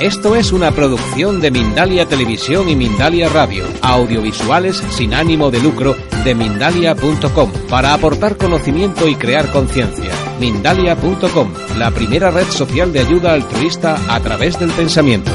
[0.00, 5.94] Esto es una producción de Mindalia Televisión y Mindalia Radio, audiovisuales sin ánimo de lucro
[6.24, 10.10] de mindalia.com, para aportar conocimiento y crear conciencia.
[10.40, 15.30] Mindalia.com, la primera red social de ayuda altruista a través del pensamiento.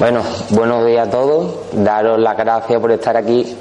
[0.00, 1.54] Bueno, buenos días a todos.
[1.72, 3.56] Daros las gracias por estar aquí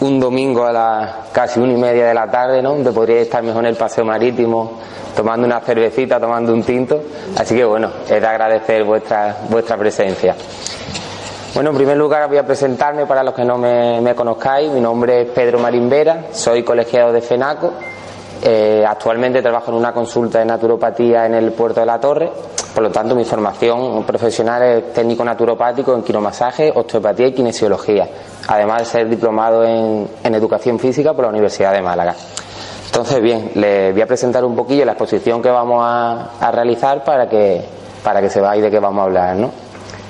[0.00, 2.70] un domingo a las casi una y media de la tarde, ¿no?
[2.70, 4.80] Donde podría estar mejor en el paseo marítimo,
[5.14, 7.00] tomando una cervecita, tomando un tinto.
[7.36, 10.34] Así que bueno, es de agradecer vuestra, vuestra presencia.
[11.54, 14.70] Bueno, en primer lugar voy a presentarme para los que no me, conozcáis.
[14.70, 17.72] Mi nombre es Pedro Marín Vera, soy colegiado de FENACO.
[18.42, 22.30] Eh, actualmente trabajo en una consulta de naturopatía en el puerto de la Torre.
[22.72, 28.08] Por lo tanto, mi formación profesional es técnico naturopático en quiromasaje, osteopatía y kinesiología
[28.50, 32.14] además de ser diplomado en, educación física por la Universidad de Málaga.
[32.90, 37.28] Entonces, bien, les voy a presentar un poquillo la exposición que vamos a, realizar para
[37.28, 37.62] que,
[38.02, 39.52] para que sepáis de qué vamos a hablar, ¿no?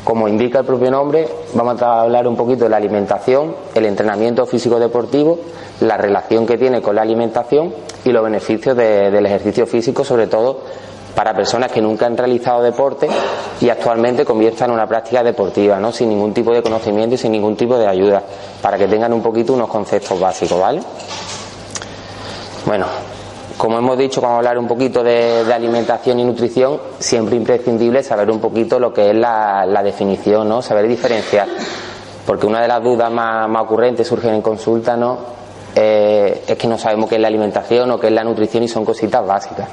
[0.02, 4.46] Como indica el propio nombre, vamos a hablar un poquito de la alimentación, el entrenamiento
[4.46, 5.38] físico-deportivo,
[5.80, 10.60] la relación que tiene con la alimentación y los beneficios del ejercicio físico, sobre todo
[11.14, 13.08] para personas que nunca han realizado deporte
[13.60, 15.92] y actualmente conviertan una práctica deportiva, ¿no?
[15.92, 18.22] sin ningún tipo de conocimiento y sin ningún tipo de ayuda,
[18.62, 20.80] para que tengan un poquito unos conceptos básicos, ¿vale?
[22.66, 22.86] Bueno,
[23.56, 28.30] como hemos dicho, vamos a hablar un poquito de, alimentación y nutrición, siempre imprescindible saber
[28.30, 30.60] un poquito lo que es la, definición, ¿no?
[30.60, 31.48] Saber diferenciar.
[32.26, 35.18] Porque una de las dudas más, ocurrentes surgen en consulta, ¿no?
[35.74, 38.68] Eh, es que no sabemos qué es la alimentación o qué es la nutrición y
[38.68, 39.68] son cositas básicas.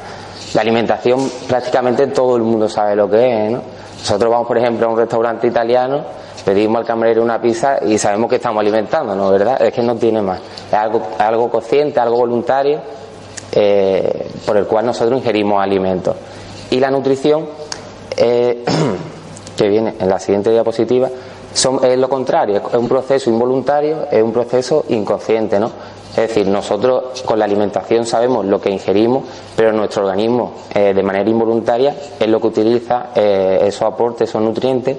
[0.53, 3.61] La alimentación prácticamente todo el mundo sabe lo que es, ¿no?
[3.99, 6.03] Nosotros vamos, por ejemplo, a un restaurante italiano,
[6.47, 9.29] pedimos al camarero una pizza y sabemos que estamos alimentando, ¿no?
[9.31, 9.61] ¿Verdad?
[9.61, 10.39] Es que no tiene más.
[10.71, 10.73] Es
[11.19, 12.79] algo, consciente, algo voluntario,
[13.51, 16.15] eh, por el cual nosotros ingerimos alimentos.
[16.69, 17.47] Y la nutrición,
[18.15, 18.63] eh,
[19.57, 21.09] que viene en la siguiente diapositiva,
[21.53, 25.69] es lo contrario, es un proceso involuntario, es un proceso inconsciente, ¿no?
[26.11, 31.03] Es decir, nosotros con la alimentación sabemos lo que ingerimos, pero nuestro organismo eh, de
[31.03, 34.95] manera involuntaria es lo que utiliza esos aportes, esos nutrientes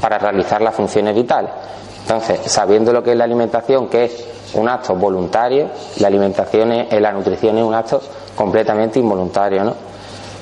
[0.00, 1.50] para realizar las funciones vitales.
[2.02, 4.24] Entonces, sabiendo lo que es la alimentación, que es
[4.54, 5.68] un acto voluntario,
[5.98, 8.02] la alimentación es, la nutrición es un acto
[8.36, 9.74] completamente involuntario, ¿no?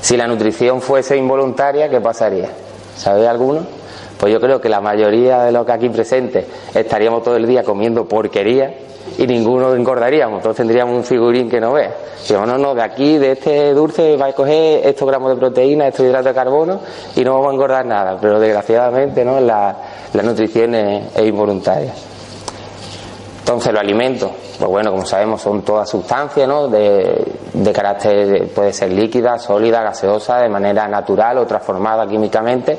[0.00, 2.48] Si la nutrición fuese involuntaria, ¿qué pasaría?
[2.96, 3.79] ¿Sabéis alguno?
[4.20, 6.44] Pues yo creo que la mayoría de los que aquí presentes
[6.74, 8.74] estaríamos todo el día comiendo porquería
[9.16, 10.38] y ninguno engordaríamos.
[10.38, 11.88] Entonces tendríamos un figurín que no ve.
[12.28, 15.88] Digo, no, no, de aquí, de este dulce, va a coger estos gramos de proteína,
[15.88, 16.80] estos hidratos de carbono
[17.16, 18.18] y no vamos a engordar nada.
[18.20, 19.40] Pero desgraciadamente, ¿no?
[19.40, 19.74] La,
[20.22, 21.92] nutrición es, involuntaria.
[23.50, 24.30] Entonces, los alimentos,
[24.60, 26.68] pues bueno, como sabemos, son todas sustancias, ¿no?
[26.68, 32.78] De, de carácter, puede ser líquida, sólida, gaseosa, de manera natural o transformada químicamente,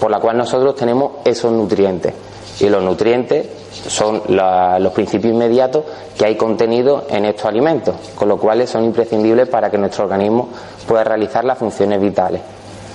[0.00, 2.14] por la cual nosotros tenemos esos nutrientes.
[2.60, 5.84] Y los nutrientes son los principios inmediatos
[6.16, 10.48] que hay contenido en estos alimentos, con lo cual son imprescindibles para que nuestro organismo
[10.88, 12.40] pueda realizar las funciones vitales.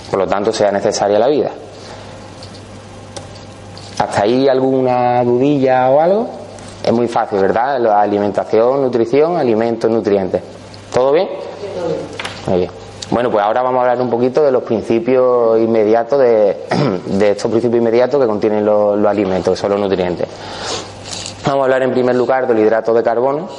[0.10, 1.52] Por lo tanto, sea necesaria la vida.
[4.00, 6.41] ¿Hasta ahí alguna dudilla o algo?
[6.84, 7.80] Es muy fácil, ¿verdad?
[7.80, 10.42] La alimentación, nutrición, alimentos, nutrientes.
[10.94, 11.30] ¿Todo bien?
[12.48, 12.72] Muy bien.
[13.12, 16.66] Bueno, pues ahora vamos a hablar un poquito de los principios inmediatos, de,
[17.30, 20.28] estos principios inmediatos que contienen los, alimentos, que son los nutrientes.
[21.46, 23.50] Vamos a hablar en primer lugar del hidrato de carbono,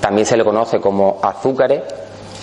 [0.00, 1.82] también se le conoce como azúcares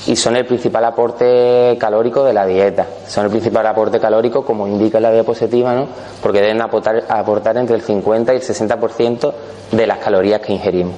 [0.07, 2.87] y son el principal aporte calórico de la dieta.
[3.07, 5.87] Son el principal aporte calórico, como indica la diapositiva, ¿no?
[6.21, 9.33] porque deben aportar, aportar entre el 50 y el 60%
[9.71, 10.95] de las calorías que ingerimos.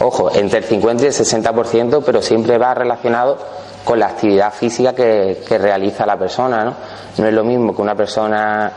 [0.00, 3.38] Ojo, entre el 50 y el 60%, pero siempre va relacionado
[3.84, 6.64] con la actividad física que, realiza la persona.
[6.64, 6.74] ¿no?
[7.18, 8.72] no es lo mismo que una persona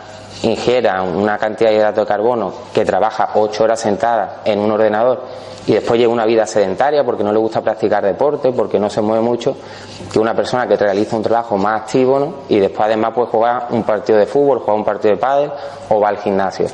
[0.46, 5.24] ingiera una cantidad de hidrato de carbono que trabaja ocho horas sentada en un ordenador
[5.68, 9.02] y después lleva una vida sedentaria porque no le gusta practicar deporte, porque no se
[9.02, 9.58] mueve mucho,
[10.12, 13.84] que una persona que realiza un trabajo más activo y después además puede jugar un
[13.84, 15.52] partido de fútbol, jugar un partido de pádel
[15.90, 16.68] o va al gimnasio.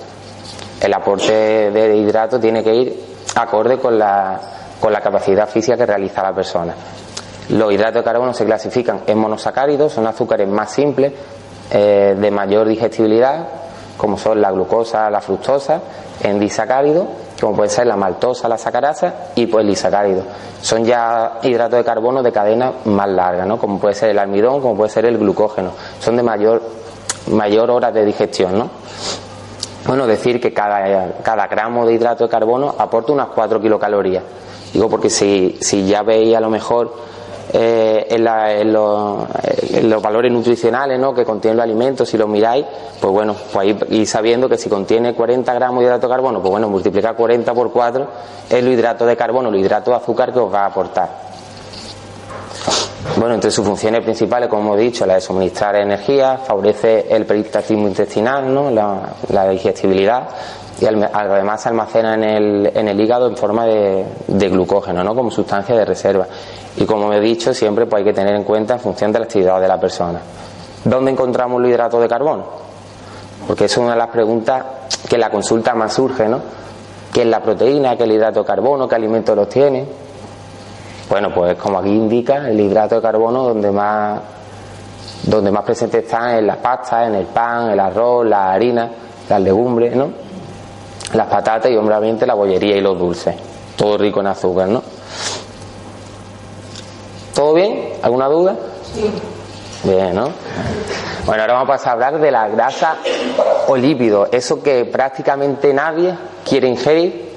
[0.81, 1.31] El aporte
[1.71, 4.39] de hidrato tiene que ir acorde con la,
[4.79, 6.75] con la capacidad física que realiza la persona.
[7.49, 11.13] Los hidratos de carbono se clasifican en monosacáridos, son azúcares más simples,
[11.71, 13.47] eh, de mayor digestibilidad,
[13.97, 15.81] como son la glucosa, la fructosa,
[16.21, 17.07] en disacáridos,
[17.39, 20.23] como puede ser la maltosa, la sacarasa y pues el disacárido.
[20.61, 23.57] Son ya hidratos de carbono de cadena más larga, ¿no?
[23.57, 25.71] como puede ser el almidón, como puede ser el glucógeno.
[25.99, 26.61] Son de mayor,
[27.31, 28.59] mayor hora de digestión.
[28.59, 28.69] ¿no?
[29.85, 34.23] Bueno, decir que cada, cada gramo de hidrato de carbono aporta unas 4 kilocalorías.
[34.73, 36.93] Digo porque si, si ya veis a lo mejor
[37.53, 41.13] eh, en, los, valores nutricionales ¿no?
[41.13, 42.65] que contienen los alimentos, si los miráis,
[42.99, 46.51] pues bueno, pues ahí sabiendo que si contiene 40 gramos de hidrato de carbono, pues
[46.51, 48.07] bueno, multiplicar 40 por 4
[48.47, 51.31] es el hidrato de carbono, el hidrato de azúcar que os va a aportar.
[53.17, 57.87] Bueno, entre sus funciones principales, como he dicho, la de suministrar energía, favorece el peristaltismo
[57.87, 58.69] intestinal, ¿no?
[58.71, 60.27] la, digestibilidad
[60.81, 65.13] y además se almacena en el, hígado en forma de, glucógeno, ¿no?
[65.13, 66.25] como sustancia de reserva.
[66.75, 69.25] Y como he dicho, siempre pues, hay que tener en cuenta en función de la
[69.25, 70.19] actividad de la persona.
[70.83, 72.45] ¿Dónde encontramos los hidratos de carbono?
[73.45, 74.65] Porque es una de las preguntas
[75.07, 76.39] que en la consulta más surge, ¿no?
[77.13, 77.95] ¿Qué es la proteína?
[77.95, 78.87] ¿Qué es el hidrato de carbono?
[78.87, 79.85] ¿Qué alimentos los tiene?
[81.07, 84.19] Bueno, pues como aquí indica, el hidrato de carbono donde más
[85.23, 88.89] donde más presente está en las pastas, en el pan, el arroz, la harina,
[89.29, 90.30] las legumbres, ¿no?
[91.13, 93.35] Las patatas y obviamente la bollería y los dulces.
[93.75, 94.81] Todo rico en azúcar, ¿no?
[97.33, 97.93] ¿Todo bien?
[98.01, 98.55] ¿Alguna duda?
[98.93, 99.11] Sí.
[99.83, 100.29] Bien, ¿no?
[101.25, 102.97] Bueno, ahora vamos a pasar a hablar de la grasa
[103.67, 106.15] o lípido, eso que prácticamente nadie
[106.47, 107.31] quiere ingerir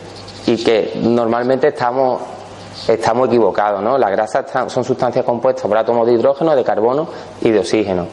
[0.47, 2.21] y que normalmente estamos
[2.89, 3.97] estamos equivocados, ¿no?
[3.97, 7.09] Las grasas son sustancias compuestas por átomos de hidrógeno, de carbono
[7.41, 8.07] y de oxígeno.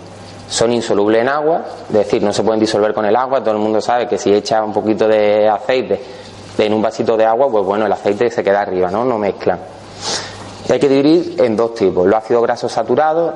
[0.52, 3.40] Son insolubles en agua, es decir, no se pueden disolver con el agua.
[3.40, 6.02] Todo el mundo sabe que si echa un poquito de aceite
[6.58, 9.06] en un vasito de agua, pues bueno, el aceite se queda arriba, ¿no?
[9.06, 9.60] No mezclan.
[10.70, 13.34] hay que dividir en dos tipos, los ácidos grasos saturados,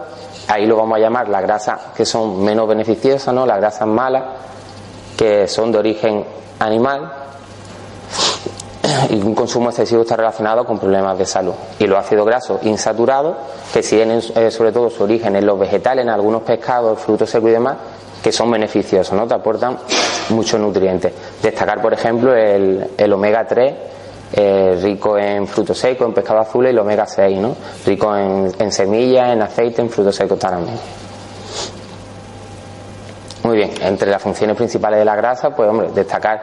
[0.49, 3.45] ahí lo vamos a llamar las grasas que son menos beneficiosas, ¿no?
[3.45, 4.23] Las grasas malas,
[5.17, 6.25] que son de origen
[6.59, 7.11] animal,
[9.09, 11.53] y un consumo excesivo está relacionado con problemas de salud.
[11.79, 13.35] Y los ácidos grasos insaturados,
[13.73, 17.49] que tienen eh, sobre todo su origen en los vegetales, en algunos pescados, frutos secos
[17.49, 17.77] y demás,
[18.23, 19.27] que son beneficiosos, ¿no?
[19.27, 19.77] Te aportan
[20.29, 21.13] muchos nutrientes.
[21.41, 23.73] Destacar, por ejemplo, el, omega 3,
[24.33, 27.55] eh, rico en frutos secos, en pescado azul, y el omega 6, ¿no?
[27.85, 30.77] Rico en, en semillas, en aceite, en frutos secos también.
[33.43, 36.41] Muy bien, entre las funciones principales de la grasa, pues hombre, destacar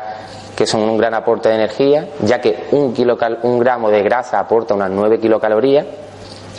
[0.57, 2.95] que son un gran aporte de energía, ya que un,
[3.43, 5.87] un gramo de grasa aporta unas 9 kilocalorías,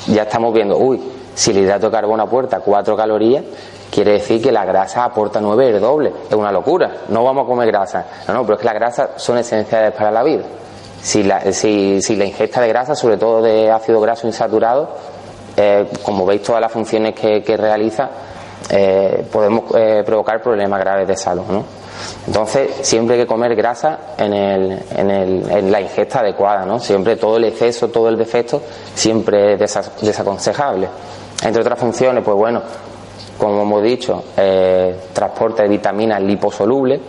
[0.07, 0.99] ya estamos viendo, uy,
[1.35, 3.43] si el hidrato de carbono aporta 4 calorías,
[3.91, 7.47] quiere decir que la grasa aporta 9, el doble, es una locura, no vamos a
[7.47, 10.43] comer grasa, no, no, pero es que las grasas son esenciales para la vida.
[11.01, 14.89] Si la, si, la ingesta de grasa, sobre todo de ácido graso insaturado,
[15.57, 18.09] eh, como veis todas las funciones que, realiza,
[18.69, 21.43] eh, podemos eh, provocar problemas graves de salud.
[21.49, 21.82] ¿no?
[22.27, 26.79] Entonces, siempre hay que comer grasa en, el, en, el, en la ingesta adecuada, ¿no?
[26.79, 28.61] Siempre todo el exceso, todo el defecto,
[28.93, 30.87] siempre es desaconsejable.
[31.43, 32.61] Entre otras funciones, pues bueno,
[33.37, 37.01] como hemos dicho, eh, transporte de vitaminas liposolubles,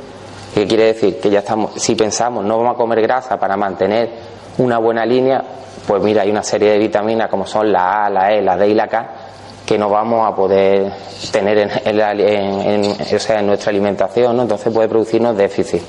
[0.52, 4.10] que quiere decir que ya estamos, si pensamos no vamos a comer grasa para mantener
[4.58, 5.42] una buena línea,
[5.86, 8.68] pues mira, hay una serie de vitaminas como son la A, la E, la D
[8.68, 9.10] y la K,
[9.64, 10.92] que no vamos a poder
[11.30, 14.42] tener en, en, nuestra alimentación, ¿no?
[14.42, 15.82] entonces puede producirnos déficit.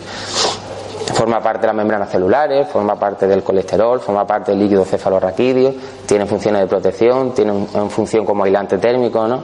[1.14, 5.74] Forma parte de las membranas celulares, forma parte del colesterol, forma parte del líquido cefalorraquídeo,
[6.06, 9.44] tiene funciones de protección, tiene una función como aislante térmico, ¿no?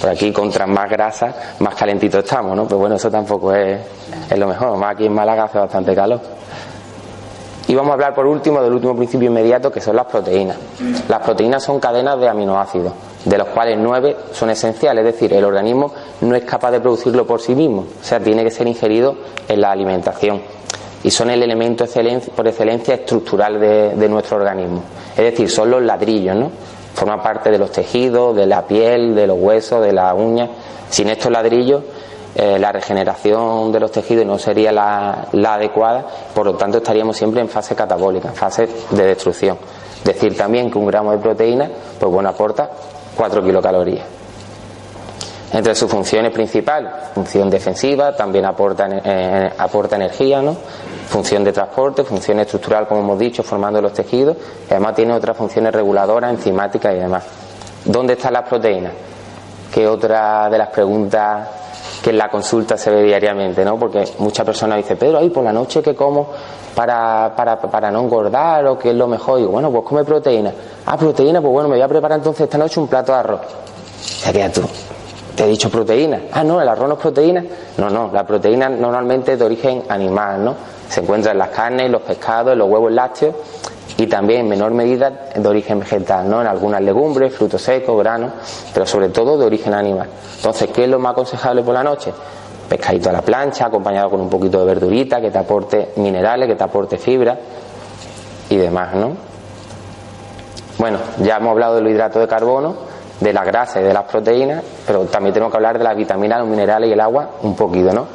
[0.00, 2.64] Por aquí, contra más grasa, más calentito estamos, ¿no?
[2.64, 3.80] Pero bueno, eso tampoco es,
[4.30, 4.76] es lo mejor.
[4.76, 6.20] Más aquí en Málaga hace bastante calor.
[7.68, 10.56] Y vamos a hablar por último del último principio inmediato que son las proteínas.
[11.08, 12.92] Las proteínas son cadenas de aminoácidos,
[13.26, 17.26] de los cuales nueve son esenciales, es decir, el organismo no es capaz de producirlo
[17.26, 19.16] por sí mismo, o sea, tiene que ser ingerido
[19.48, 20.40] en la alimentación.
[21.02, 21.84] Y son el elemento
[22.34, 24.82] por excelencia estructural de, nuestro organismo.
[25.16, 26.50] Es decir, son los ladrillos, ¿no?
[26.94, 30.48] Forman parte de los tejidos, de la piel, de los huesos, de las uñas.
[30.88, 31.82] Sin estos ladrillos
[32.34, 37.40] eh, la regeneración de los tejidos no sería la, adecuada, por lo tanto estaríamos siempre
[37.40, 39.58] en fase catabólica, en fase de destrucción.
[40.04, 42.70] Decir también que un gramo de proteína, pues bueno, aporta
[43.16, 44.06] 4 kilocalorías.
[45.52, 50.56] Entre sus funciones principales, función defensiva, también aporta, eh, aporta energía, ¿no?
[51.06, 54.36] función de transporte, función estructural, como hemos dicho, formando los tejidos,
[54.68, 57.24] y además tiene otras funciones reguladoras, enzimáticas y demás.
[57.84, 58.92] ¿Dónde están las proteínas?
[59.72, 61.48] Que otra de las preguntas
[62.02, 63.78] que en la consulta se ve diariamente, ¿no?
[63.78, 66.30] Porque muchas personas dicen, Pedro, ahí por la noche que como
[66.76, 69.40] para, para, para no engordar o que es lo mejor.
[69.40, 70.52] Y bueno, pues come proteína.
[70.84, 73.40] Ah, proteína, pues bueno, me voy a preparar entonces esta noche un plato de arroz.
[74.22, 74.60] Ya queda tú.
[75.34, 76.20] Te he dicho proteína.
[76.32, 77.42] Ah, no, el arroz no es proteína.
[77.78, 80.54] No, no, la proteína normalmente es de origen animal, ¿no?
[80.90, 83.34] Se encuentra en las carnes, los pescados, en los huevos lácteos
[83.96, 86.42] y también en menor medida de origen vegetal, ¿no?
[86.42, 88.32] En algunas legumbres, frutos secos, granos,
[88.74, 90.08] pero sobre todo de origen animal.
[90.36, 92.12] Entonces, ¿qué es lo más aconsejable por la noche?
[92.68, 96.56] Pescadito a la plancha, acompañado con un poquito de verdurita que te aporte minerales, que
[96.56, 97.38] te aporte fibra
[98.48, 99.12] y demás, ¿no?
[100.78, 102.74] Bueno, ya hemos hablado de los hidratos de carbono,
[103.20, 106.40] de la grasa y de las proteínas, pero también tenemos que hablar de las vitaminas,
[106.40, 108.06] los minerales y el agua un poquito, ¿no?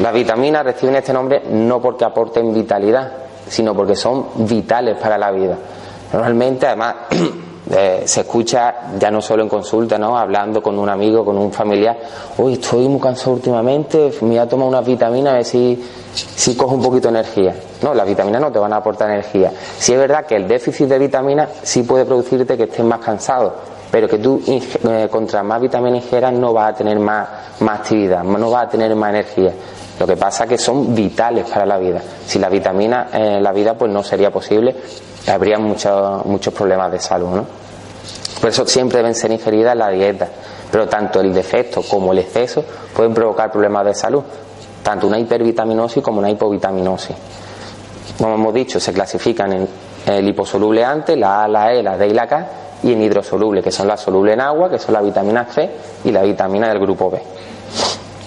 [0.00, 3.12] Las vitaminas reciben este nombre no porque aporten vitalidad,
[3.46, 5.56] sino porque son vitales para la vida.
[6.12, 6.94] Normalmente, además,
[7.72, 10.18] eh, se escucha ya no solo en consulta, ¿no?
[10.18, 11.96] Hablando con un amigo, con un familiar,
[12.38, 15.80] hoy estoy muy cansado últimamente, me voy a tomar unas vitaminas a ver si,
[16.12, 17.54] si cojo un poquito de energía.
[17.82, 19.52] No, las vitaminas no te van a aportar energía.
[19.78, 23.54] Si es verdad que el déficit de vitaminas sí puede producirte que estés más cansado,
[23.90, 27.28] pero que tú eh, contra más vitaminas ingieras no vas a tener más,
[27.60, 29.52] más actividad, no vas a tener más energía.
[29.98, 32.00] Lo que pasa es que son vitales para la vida.
[32.26, 34.74] Si las vitaminas en la vida pues no sería posible,
[35.28, 37.59] habría muchos muchos problemas de salud, ¿no?
[38.40, 40.28] Por eso siempre deben ser ingeridas en la dieta.
[40.70, 44.22] Pero tanto el defecto como el exceso pueden provocar problemas de salud,
[44.82, 47.16] tanto una hipervitaminosis como una hipovitaminosis.
[48.16, 49.68] Como hemos dicho, se clasifican en
[50.06, 52.46] el liposoluble antes, la A, la E, la D y la K,
[52.82, 55.70] y en hidrosoluble, que son las solubles en agua, que son la vitamina C
[56.04, 57.20] y la vitamina del grupo B.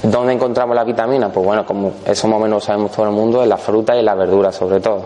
[0.03, 1.29] ¿Dónde encontramos la vitamina?
[1.31, 3.99] Pues bueno, como eso más o menos sabemos todo el mundo, en las frutas y
[3.99, 5.01] en las verduras sobre todo.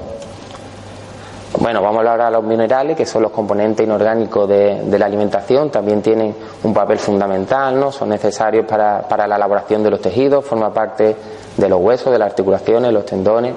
[1.59, 5.07] Bueno, vamos a hablar ahora de los minerales, que son los componentes inorgánicos de, la
[5.07, 7.91] alimentación, también tienen un papel fundamental, ¿no?
[7.91, 11.15] Son necesarios para, la elaboración de los tejidos, forma parte
[11.57, 13.55] de los huesos, de las articulaciones, los tendones.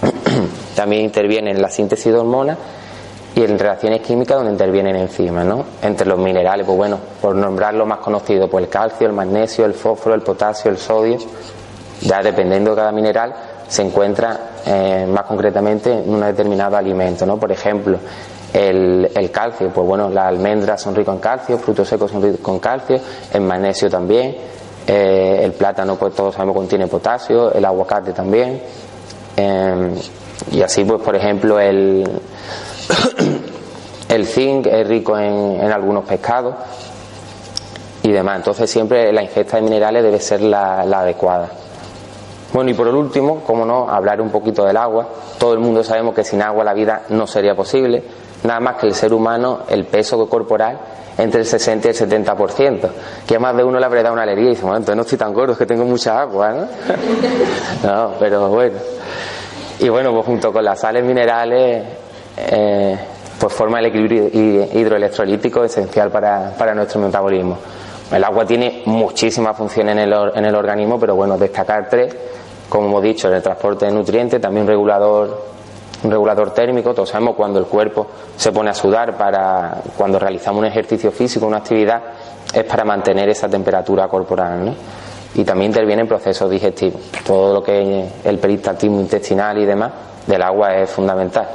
[0.74, 2.56] también intervienen en la síntesis de hormonas
[3.34, 5.64] y en reacciones químicas donde intervienen enzimas, ¿no?
[5.82, 9.66] Entre los minerales, pues bueno, por nombrar los más conocidos, pues el calcio, el magnesio,
[9.66, 11.18] el fósforo, el potasio, el sodio,
[12.00, 13.34] ya dependiendo de cada mineral,
[13.68, 17.38] se encuentra eh, más concretamente en un determinado alimento, ¿no?
[17.38, 17.98] Por ejemplo,
[18.52, 22.60] el, calcio, pues bueno, las almendras son ricas en calcio, frutos secos son ricos en
[22.60, 23.00] calcio,
[23.32, 24.36] el magnesio también,
[24.86, 28.62] eh, el plátano, pues todos sabemos contiene potasio, el aguacate también,
[29.36, 29.94] eh,
[30.50, 32.04] y así, pues por ejemplo, el
[34.08, 36.54] el zinc es rico en, algunos pescados
[38.02, 38.38] y demás.
[38.38, 41.50] Entonces siempre la ingesta de minerales debe ser la, adecuada.
[42.52, 45.08] Bueno, y por el último, como no, hablar un poquito del agua.
[45.38, 48.02] Todo el mundo sabemos que sin agua la vida no sería posible.
[48.44, 50.78] Nada más que el ser humano, el peso corporal,
[51.16, 52.90] entre el 60 y el 70%.
[53.26, 55.02] Que a más de uno le habría dado una alegría y dice, bueno, entonces no
[55.02, 56.66] estoy tan gordo, es que tengo mucha agua, ¿no?
[57.84, 58.78] no, pero bueno.
[59.78, 61.84] Y bueno, pues junto con las sales minerales,
[62.36, 62.98] eh,
[63.38, 67.58] pues forma el equilibrio hidroelectrolítico esencial para, nuestro metabolismo.
[68.12, 72.14] El agua tiene muchísimas funciones en el, en el organismo, pero bueno, destacar tres,
[72.72, 75.42] como hemos dicho, en el transporte de nutrientes, también un regulador,
[76.04, 80.60] un regulador térmico, todos sabemos cuando el cuerpo se pone a sudar para cuando realizamos
[80.60, 82.00] un ejercicio físico, una actividad,
[82.50, 84.74] es para mantener esa temperatura corporal,
[85.34, 87.02] Y también interviene en procesos digestivos.
[87.26, 89.92] Todo lo que es el peristaltismo intestinal y demás
[90.26, 91.46] del agua es fundamental.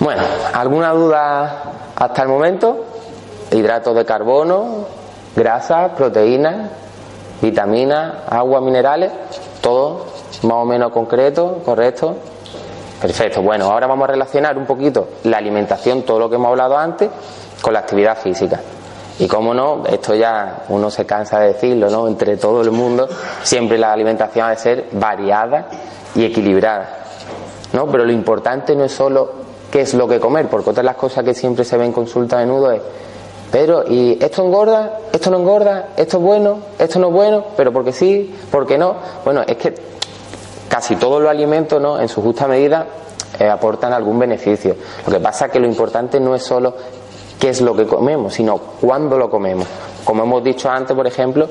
[0.00, 0.22] Bueno,
[0.52, 1.62] ¿alguna duda
[1.94, 2.84] hasta el momento?
[3.52, 4.84] Hidratos de carbono,
[5.36, 6.85] grasas, proteínas,
[7.40, 9.12] vitaminas, agua, minerales,
[9.60, 10.06] todo
[10.42, 12.16] más o menos concreto, correcto.
[13.00, 16.78] Perfecto, bueno, ahora vamos a relacionar un poquito la alimentación, todo lo que hemos hablado
[16.78, 17.10] antes,
[17.60, 18.60] con la actividad física.
[19.18, 22.06] Y cómo no, esto ya uno se cansa de decirlo, ¿no?
[22.08, 23.08] Entre todo el mundo,
[23.42, 25.68] siempre la alimentación ha de ser variada
[26.14, 27.06] y equilibrada.
[27.72, 27.86] ¿no?
[27.86, 29.30] Pero lo importante no es solo
[29.70, 31.92] qué es lo que comer, porque otra de las cosas que siempre se ve en
[31.92, 32.80] consulta a menudo es,
[33.56, 34.98] Pedro, ¿y esto engorda?
[35.10, 35.88] ¿Esto no engorda?
[35.96, 36.58] ¿Esto es bueno?
[36.78, 37.44] ¿Esto no es bueno?
[37.56, 38.34] ¿Pero porque sí?
[38.50, 38.96] ¿Por qué no?
[39.24, 39.72] Bueno, es que
[40.68, 41.98] casi todos los alimentos, ¿no?
[41.98, 42.86] En su justa medida,
[43.40, 44.76] eh, aportan algún beneficio.
[45.06, 46.74] Lo que pasa es que lo importante no es solo
[47.40, 49.66] qué es lo que comemos, sino cuándo lo comemos.
[50.04, 51.48] Como hemos dicho antes, por ejemplo,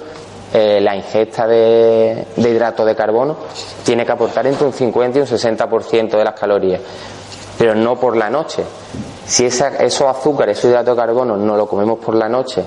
[0.53, 3.35] eh, la ingesta de, de hidrato de carbono
[3.83, 6.81] tiene que aportar entre un 50 y un 60% de las calorías
[7.57, 8.63] pero no por la noche.
[9.25, 12.63] Si esa, esos azúcares, esos hidratos de carbono, no lo comemos por la noche,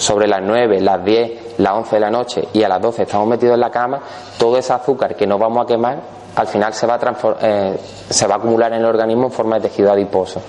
[0.00, 3.28] sobre las 9, las 10, las 11 de la noche y a las 12 estamos
[3.28, 4.00] metidos en la cama,
[4.38, 6.00] todo ese azúcar que no vamos a quemar,
[6.34, 7.78] al final se va a, eh,
[8.08, 10.40] se va a acumular en el organismo en forma de tejido adiposo,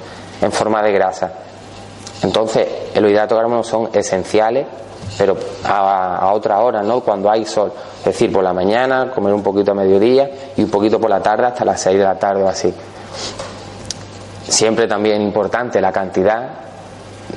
[0.42, 1.32] en forma de grasa.
[2.24, 4.68] Entonces, los hidratos de carbono son esenciales,
[5.18, 7.02] pero a, otra hora, ¿no?
[7.02, 7.74] Cuando hay sol.
[8.00, 11.20] Es decir, por la mañana, comer un poquito a mediodía y un poquito por la
[11.20, 12.74] tarde hasta las 6 de la tarde o así.
[14.52, 16.50] Siempre también importante la cantidad,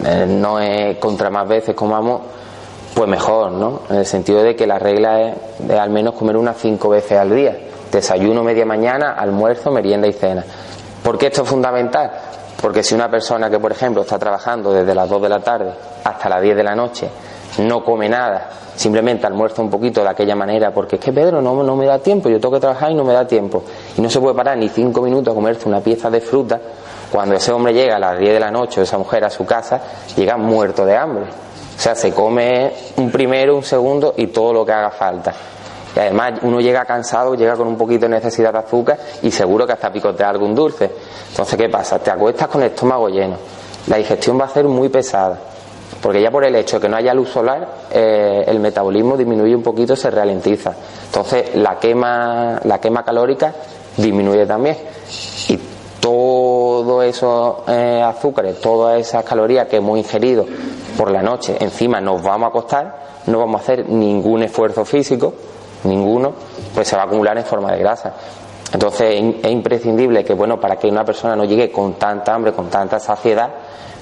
[0.04, 2.23] eh, no es contra más veces comamos,
[2.92, 3.83] pues mejor, ¿no?
[3.88, 7.16] En el sentido de que la regla es de al menos comer unas cinco veces
[7.16, 7.56] al día.
[7.92, 10.44] Desayuno, media mañana, almuerzo, merienda y cena.
[11.04, 12.11] ¿Por qué esto es fundamental?
[12.61, 15.73] Porque si una persona que, por ejemplo, está trabajando desde las 2 de la tarde
[16.02, 17.09] hasta las 10 de la noche,
[17.59, 21.62] no come nada, simplemente almuerza un poquito de aquella manera, porque es que Pedro no,
[21.62, 23.62] no me da tiempo, yo tengo que trabajar y no me da tiempo.
[23.97, 26.61] Y no se puede parar ni cinco minutos a comerse una pieza de fruta
[27.14, 29.80] Cuando ese hombre llega a las 10 de la noche, esa mujer a su casa,
[30.16, 31.23] llega muerto de hambre.
[31.23, 35.33] O sea, se come un primero, un segundo y todo lo que haga falta.
[35.94, 39.64] Y además uno llega cansado, llega con un poquito de necesidad de azúcar y seguro
[39.64, 40.90] que hasta picotea algún dulce.
[41.30, 42.00] Entonces, ¿qué pasa?
[42.00, 43.37] Te acuestas con el estómago lleno.
[43.87, 45.38] La digestión va a ser muy pesada.
[46.02, 49.54] Porque ya por el hecho de que no haya luz solar, eh, el metabolismo disminuye
[49.54, 50.75] un poquito, se ralentiza.
[51.06, 53.54] Entonces, la quema, la quema calórica
[53.97, 54.93] disminuye también.
[56.04, 60.44] Y todos esos eh, azúcares, todas esas calorías que hemos ingerido
[60.99, 62.96] por la noche, encima nos vamos a acostar,
[63.26, 65.32] no vamos a hacer ningún esfuerzo físico,
[65.84, 66.34] ninguno,
[66.75, 68.12] pues se va a acumular en forma de grasa.
[68.70, 72.68] Entonces es imprescindible que, bueno, para que una persona no llegue con tanta hambre, con
[72.68, 73.49] tanta saciedad,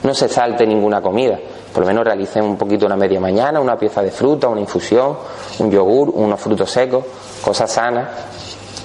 [0.02, 1.38] no se salte ninguna comida.
[1.72, 5.18] Por lo menos realicen un poquito una media mañana, una pieza de fruta, una infusión,
[5.60, 7.04] un yogur, unos frutos secos,
[7.44, 8.08] cosas sanas.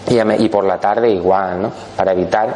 [0.09, 1.71] Y, por la tarde igual, ¿no?
[1.97, 2.55] Para evitar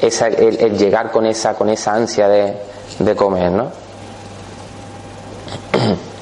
[0.00, 2.56] esa, el, llegar con esa, con esa ansia de,
[2.98, 3.70] de comer, ¿no?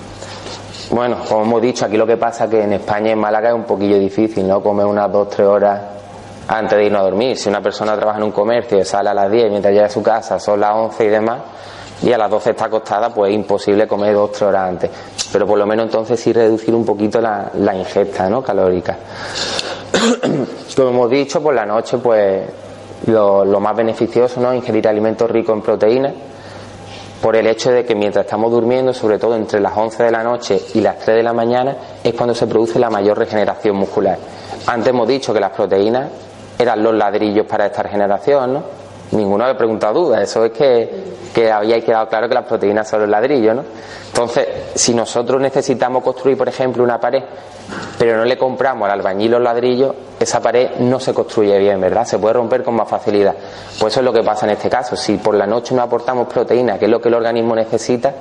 [0.90, 3.54] Bueno, como hemos dicho, aquí lo que pasa es que en España, en Málaga, es
[3.54, 4.62] un poquillo difícil, ¿no?
[4.62, 5.80] Comer unas dos, tres horas
[6.46, 7.36] antes de irnos a dormir.
[7.36, 9.90] Si una persona trabaja en un comercio y sale a las 10 mientras llega a
[9.90, 11.40] su casa son las 11 y demás,
[12.02, 14.90] y a las 12 está acostada, pues es imposible comer dos, tres horas antes.
[15.32, 18.42] Pero por lo menos entonces sí reducir un poquito la, ingesta, ¿no?
[18.42, 18.96] Calórica.
[20.76, 22.42] Como hemos dicho, por la noche, pues
[23.06, 24.54] lo, más beneficioso, ¿no?
[24.54, 26.12] Ingerir alimentos ricos en proteínas
[27.20, 30.22] por el hecho de que mientras estamos durmiendo, sobre todo entre las 11 de la
[30.22, 34.18] noche y las 3 de la mañana, es cuando se produce la mayor regeneración muscular.
[34.66, 36.10] Antes hemos dicho que las proteínas
[36.58, 38.83] eran los ladrillos para esta regeneración, ¿no?
[39.14, 40.90] Ninguno había preguntado dudas, eso es que,
[41.34, 43.64] que había quedado claro que las proteínas son los ladrillos, ¿no?
[44.08, 47.22] Entonces, si nosotros necesitamos construir, por ejemplo, una pared
[47.98, 52.04] pero no le compramos al albañil los ladrillos, esa pared no se construye bien, ¿verdad?
[52.04, 53.34] Se puede romper con más facilidad.
[53.78, 54.96] Pues eso es lo que pasa en este caso.
[54.96, 58.12] Si por la noche no aportamos proteína, que es lo que el organismo necesita,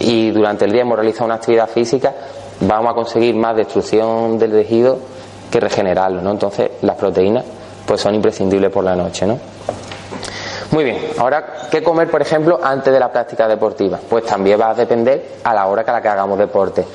[0.00, 2.12] y durante el día hemos realizado una actividad física,
[2.60, 4.98] vamos a conseguir más destrucción del tejido
[5.50, 6.30] que regenerarlo, ¿no?
[6.30, 7.44] Entonces, las proteínas
[7.92, 9.38] pues son imprescindibles por la noche, ¿no?
[10.70, 13.98] Muy bien, ahora, ¿qué comer, por ejemplo, antes de la práctica deportiva?
[14.08, 16.86] Pues también va a depender a la hora que a la que hagamos deporte.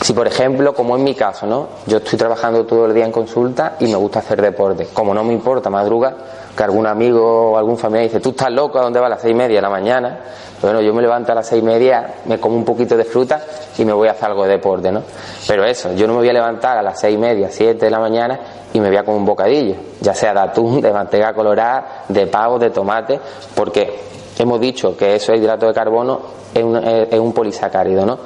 [0.00, 1.66] Si, por ejemplo, como en mi caso, ¿no?
[1.86, 4.86] Yo estoy trabajando todo el día en consulta y me gusta hacer deporte.
[4.92, 6.14] Como no me importa madruga,
[6.56, 9.22] que algún amigo o algún familiar dice, tú estás loco, ¿a dónde va a las
[9.22, 10.20] seis y media de la mañana?
[10.62, 13.40] Bueno, yo me levanto a las seis y media, me como un poquito de fruta
[13.76, 15.02] y me voy a hacer algo de deporte, ¿no?
[15.46, 17.90] Pero eso, yo no me voy a levantar a las seis y media, siete de
[17.90, 18.40] la mañana
[18.72, 22.26] y me voy a comer un bocadillo, ya sea de atún, de manteca colorada, de
[22.28, 23.20] pavo, de tomate,
[23.54, 24.00] porque
[24.38, 26.20] hemos dicho que eso es hidrato de carbono,
[26.54, 28.18] es un, es un polisacárido, ¿no?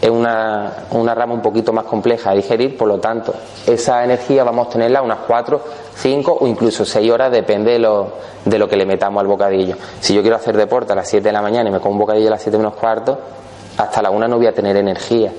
[0.00, 3.34] Es una, una, rama un poquito más compleja de digerir, por lo tanto,
[3.66, 5.60] esa energía vamos a tenerla unas 4,
[5.94, 8.12] 5 o incluso 6 horas, depende de lo,
[8.44, 9.76] de lo que le metamos al bocadillo.
[10.00, 11.98] Si yo quiero hacer deporte a las 7 de la mañana y me como un
[11.98, 13.18] bocadillo a las 7 menos cuarto,
[13.76, 15.32] hasta la 1 no voy a tener energía.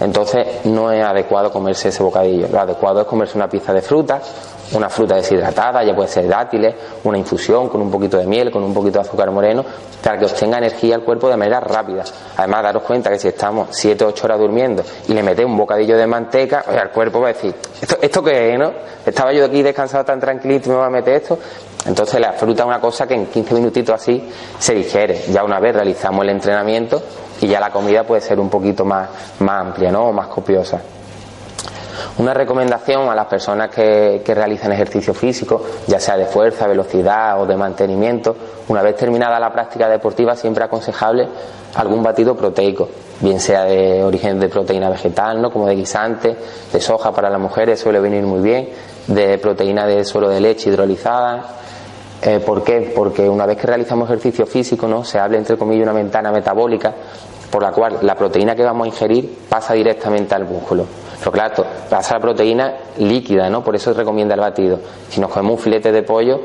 [0.00, 2.48] Entonces no es adecuado comerse ese bocadillo.
[2.48, 4.20] Lo adecuado es comerse una pieza de fruta,
[4.72, 6.74] una fruta deshidratada, ya puede ser dátiles,
[7.04, 9.64] una infusión con un poquito de miel, con un poquito de azúcar moreno,
[10.02, 12.04] para que obtenga energía al cuerpo de manera rápida.
[12.36, 15.58] Además, daros cuenta que si estamos 7 o 8 horas durmiendo y le metemos un
[15.58, 18.72] bocadillo de manteca, el cuerpo va a decir, ¿esto, ¿esto qué es, no?
[19.06, 21.38] Estaba yo aquí descansado tan tranquilito y me va a meter esto.
[21.86, 24.22] Entonces la fruta es una cosa que en 15 minutitos así
[24.58, 25.24] se digiere.
[25.30, 27.02] Ya una vez realizamos el entrenamiento
[27.40, 29.08] y ya la comida puede ser un poquito más,
[29.40, 30.06] más amplia, ¿no?
[30.06, 30.80] O más copiosa.
[32.18, 37.40] Una recomendación a las personas que, que, realizan ejercicio físico, ya sea de fuerza, velocidad
[37.40, 38.36] o de mantenimiento,
[38.68, 41.28] una vez terminada la práctica deportiva, siempre aconsejable
[41.74, 42.88] algún batido proteico,
[43.20, 45.50] bien sea de origen de proteína vegetal, ¿no?
[45.50, 46.36] como de guisante,
[46.72, 48.68] de soja para las mujeres suele venir muy bien,
[49.06, 51.44] de proteína de suelo de leche hidrolizada.
[52.26, 52.90] Eh, ¿Por qué?
[52.94, 55.04] Porque una vez que realizamos ejercicio físico, ¿no?
[55.04, 56.94] se habla entre comillas una ventana metabólica
[57.50, 60.86] por la cual la proteína que vamos a ingerir pasa directamente al músculo.
[61.18, 63.62] Pero claro, pasa la proteína líquida, ¿no?
[63.62, 64.80] Por eso recomienda el batido.
[65.08, 66.40] Si nos comemos un filete de pollo,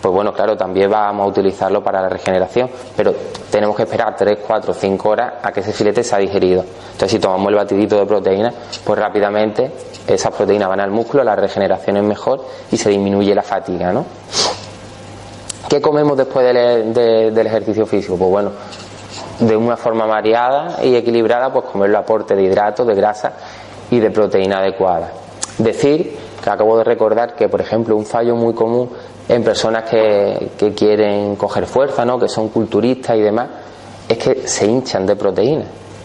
[0.00, 3.12] pues bueno, claro, también vamos a utilizarlo para la regeneración, pero
[3.50, 6.62] tenemos que esperar 3, 4, 5 horas a que ese filete se ha digerido.
[6.62, 9.70] Entonces, si tomamos el batidito de proteína, pues rápidamente
[10.06, 14.04] esas proteínas van al músculo, la regeneración es mejor y se disminuye la fatiga, ¿no?
[15.74, 18.16] ¿Qué comemos después del, ejercicio físico?
[18.16, 18.52] Pues bueno,
[19.40, 23.32] de una forma variada y equilibrada, pues comer el aporte de hidratos, de grasa
[23.90, 25.10] y de proteína adecuada.
[25.58, 28.88] Decir que acabo de recordar que, por ejemplo, un fallo muy común
[29.28, 32.20] en personas que, quieren coger fuerza, ¿no?
[32.20, 33.48] que son culturistas y demás,
[34.08, 35.64] es que se hinchan de proteína,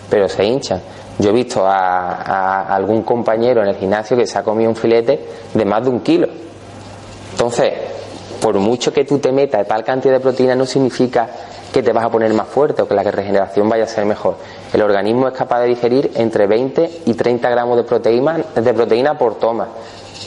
[0.10, 0.82] pero se hinchan.
[1.19, 5.27] Yo he visto a, algún compañero en el gimnasio que se ha comido un filete
[5.53, 6.27] de más de un kilo.
[7.34, 7.88] Entonces,
[8.41, 11.28] por mucho que tú te metas tal cantidad de proteína, no significa
[11.71, 14.38] que te vas a poner más fuerte o que la regeneración vaya a ser mejor.
[14.73, 19.17] El organismo es capaz de digerir entre 20 y 30 gramos de proteína, de proteína
[19.17, 19.67] por toma.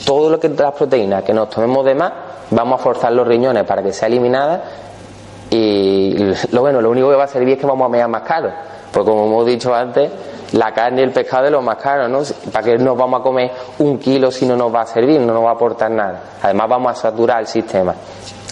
[0.05, 2.13] Todo lo que las proteínas que nos tomemos de más,
[2.51, 4.63] vamos a forzar los riñones para que sea eliminada
[5.49, 8.23] y lo bueno, lo único que va a servir es que vamos a medir más
[8.23, 8.51] caro.
[8.91, 10.09] Porque como hemos dicho antes,
[10.53, 12.21] la carne y el pescado es lo más caro, ¿no?
[12.51, 15.33] ¿Para qué nos vamos a comer un kilo si no nos va a servir, no
[15.33, 16.21] nos va a aportar nada?
[16.41, 17.93] Además vamos a saturar el sistema.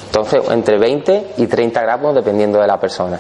[0.08, 3.20] Entonces, entre 20 y 30 gramos dependiendo de la persona.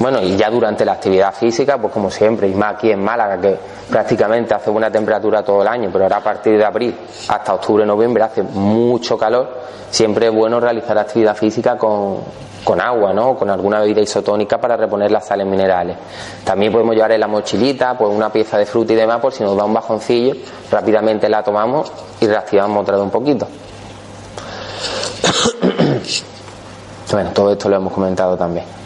[0.00, 3.38] Bueno, y ya durante la actividad física, pues como siempre, y más aquí en Málaga,
[3.38, 3.54] que
[3.90, 6.96] prácticamente hace buena temperatura todo el año, pero ahora a partir de abril
[7.28, 9.58] hasta octubre, noviembre hace mucho calor,
[9.90, 12.20] siempre es bueno realizar actividad física con,
[12.64, 13.36] con agua, ¿no?
[13.36, 15.98] Con alguna bebida isotónica para reponer las sales minerales.
[16.44, 19.42] También podemos llevar en la mochilita, pues una pieza de fruta y demás, por si
[19.42, 20.34] nos da un bajoncillo,
[20.70, 23.46] rápidamente la tomamos y reactivamos otra vez un poquito.
[27.12, 28.79] bueno, todo esto lo hemos comentado también.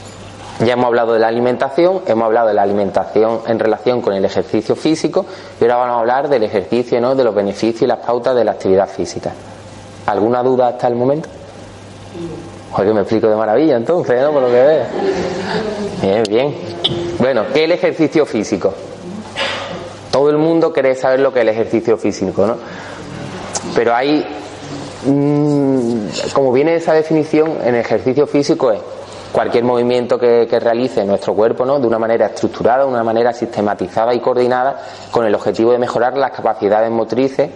[0.61, 4.25] Ya hemos hablado de la alimentación, hemos hablado de la alimentación en relación con el
[4.25, 5.27] ejercicio físico
[5.61, 7.15] y ahora vamos a hablar del ejercicio, ¿no?
[7.17, 9.33] de los beneficios y las pautas de la actividad física.
[10.07, 11.29] ¿Alguna duda hasta el momento?
[12.77, 14.33] Oye, me explico de maravilla entonces, ¿no?
[14.33, 14.85] Por lo que veo.
[16.03, 16.55] Bien, bien.
[17.19, 18.75] Bueno, ¿qué es el ejercicio físico?
[20.11, 22.57] Todo el mundo quiere saber lo que es el ejercicio físico, ¿no?
[23.75, 24.25] Pero hay,
[25.07, 28.81] mm, como viene esa definición, en ejercicio físico es
[29.35, 31.81] cualquier movimiento que, realice nuestro cuerpo, ¿no?
[31.81, 34.77] De una manera estructurada, de una manera sistematizada y coordinada,
[35.11, 37.51] con el objetivo de mejorar las capacidades motrices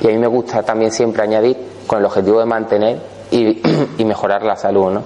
[0.00, 3.62] y a mí me gusta también siempre añadir con el objetivo de mantener y,
[4.04, 4.90] mejorar la salud.
[4.90, 5.02] ¿no?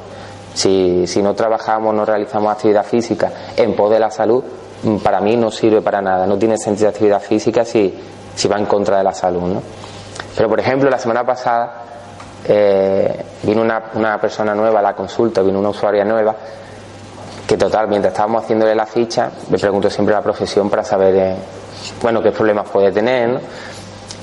[0.54, 4.42] Si, si no trabajamos, no realizamos actividad física en pos de la salud,
[4.82, 6.26] mm, para mí no sirve para nada.
[6.26, 7.92] No tiene sentido actividad física si,
[8.34, 9.42] si va en contra de la salud.
[9.42, 9.62] ¿no?
[10.34, 11.82] Pero, por ejemplo, la semana pasada
[12.46, 16.34] eh, vino una, una, persona nueva a la consulta, vino una usuaria nueva,
[17.46, 21.36] que total, mientras estábamos haciéndole la ficha, le pregunto siempre la profesión para saber, eh,
[22.02, 23.40] bueno, qué problemas puede tener, ¿no?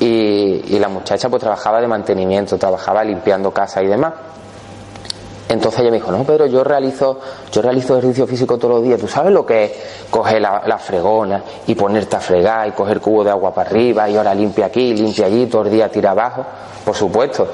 [0.02, 4.14] y, la muchacha pues trabajaba de mantenimiento, trabajaba limpiando casa y demás.
[5.48, 7.20] Entonces ella me dijo, no, pero yo realizo,
[7.52, 9.00] yo realizo ejercicio físico todos los días.
[9.00, 9.72] ¿Tú sabes lo que es
[10.10, 14.16] coger la, fregona y ponerte a fregar y coger cubo de agua para arriba y
[14.16, 16.46] ahora limpia aquí, limpia allí, todo el día tira abajo?
[16.86, 17.48] Por supuesto,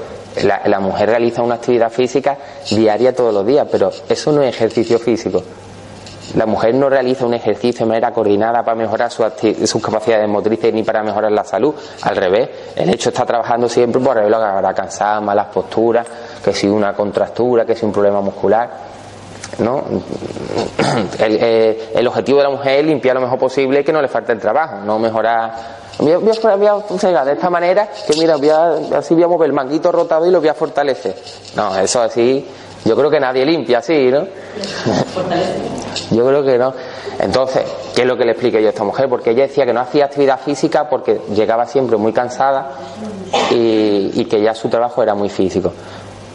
[0.43, 2.37] la, la mujer realiza una actividad física
[2.69, 5.43] diaria todos los días, pero eso no es ejercicio físico.
[6.35, 10.83] La mujer no realiza un ejercicio de manera coordinada para mejorar sus capacidades motrices ni
[10.83, 11.73] para mejorar la salud.
[12.01, 16.05] Al revés, el hecho está trabajando siempre por lo que habrá cansada, malas posturas,
[16.43, 18.69] que si una contractura, que si un problema muscular.
[19.59, 19.83] ¿no?
[21.19, 24.01] El, eh, el, objetivo de la mujer es limpiar lo mejor posible y que no
[24.01, 25.86] le falte el trabajo, no mejorar.
[25.99, 29.47] Voy a, voy a, de esta manera que mira, voy a, así voy a mover
[29.47, 31.15] el manguito rotado y lo voy a fortalecer.
[31.55, 32.45] No, eso así
[32.85, 34.25] yo creo que nadie limpia así, ¿no?
[36.11, 36.73] yo creo que no.
[37.19, 37.63] Entonces,
[37.95, 39.09] ¿qué es lo que le expliqué yo a esta mujer?
[39.09, 42.71] Porque ella decía que no hacía actividad física porque llegaba siempre muy cansada
[43.51, 45.73] y, y que ya su trabajo era muy físico.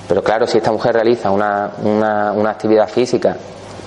[0.09, 3.37] Pero claro, si esta mujer realiza una, una, una actividad física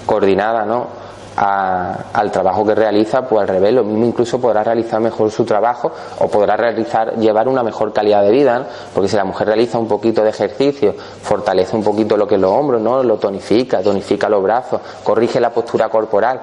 [0.06, 1.05] coordinada, ¿no?
[1.38, 5.92] Al trabajo que realiza, pues al revés, lo mismo incluso podrá realizar mejor su trabajo
[6.20, 9.88] o podrá realizar, llevar una mejor calidad de vida, porque si la mujer realiza un
[9.88, 13.04] poquito de ejercicio, fortalece un poquito lo que es los hombros, ¿no?
[13.04, 16.42] lo tonifica, tonifica los brazos, corrige la postura corporal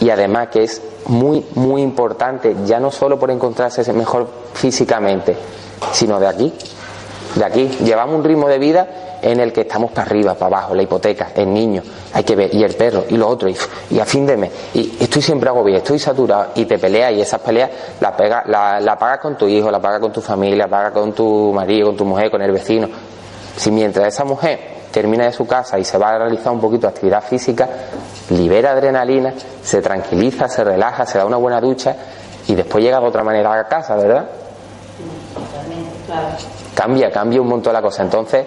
[0.00, 5.36] y además que es muy, muy importante, ya no solo por encontrarse mejor físicamente,
[5.92, 6.52] sino de aquí,
[7.34, 7.68] de aquí.
[7.84, 8.86] Llevamos un ritmo de vida
[9.22, 12.54] en el que estamos para arriba, para abajo, la hipoteca, el niño, hay que ver,
[12.54, 15.78] y el perro, y lo otro, y, a fin de mes, y estoy siempre agobiado,
[15.78, 17.70] estoy saturado, y te peleas, y esas peleas
[18.00, 18.14] las
[18.46, 21.52] la, la pagas con tu hijo, la pagas con tu familia, la pagas con tu
[21.54, 22.88] marido, con tu mujer, con el vecino.
[23.56, 26.86] Si mientras esa mujer termina de su casa y se va a realizar un poquito
[26.86, 27.68] de actividad física,
[28.30, 31.96] libera adrenalina, se tranquiliza, se relaja, se da una buena ducha
[32.46, 34.26] y después llega de otra manera a casa, ¿verdad?
[36.74, 38.02] Cambia, cambia un montón la cosa.
[38.02, 38.46] Entonces,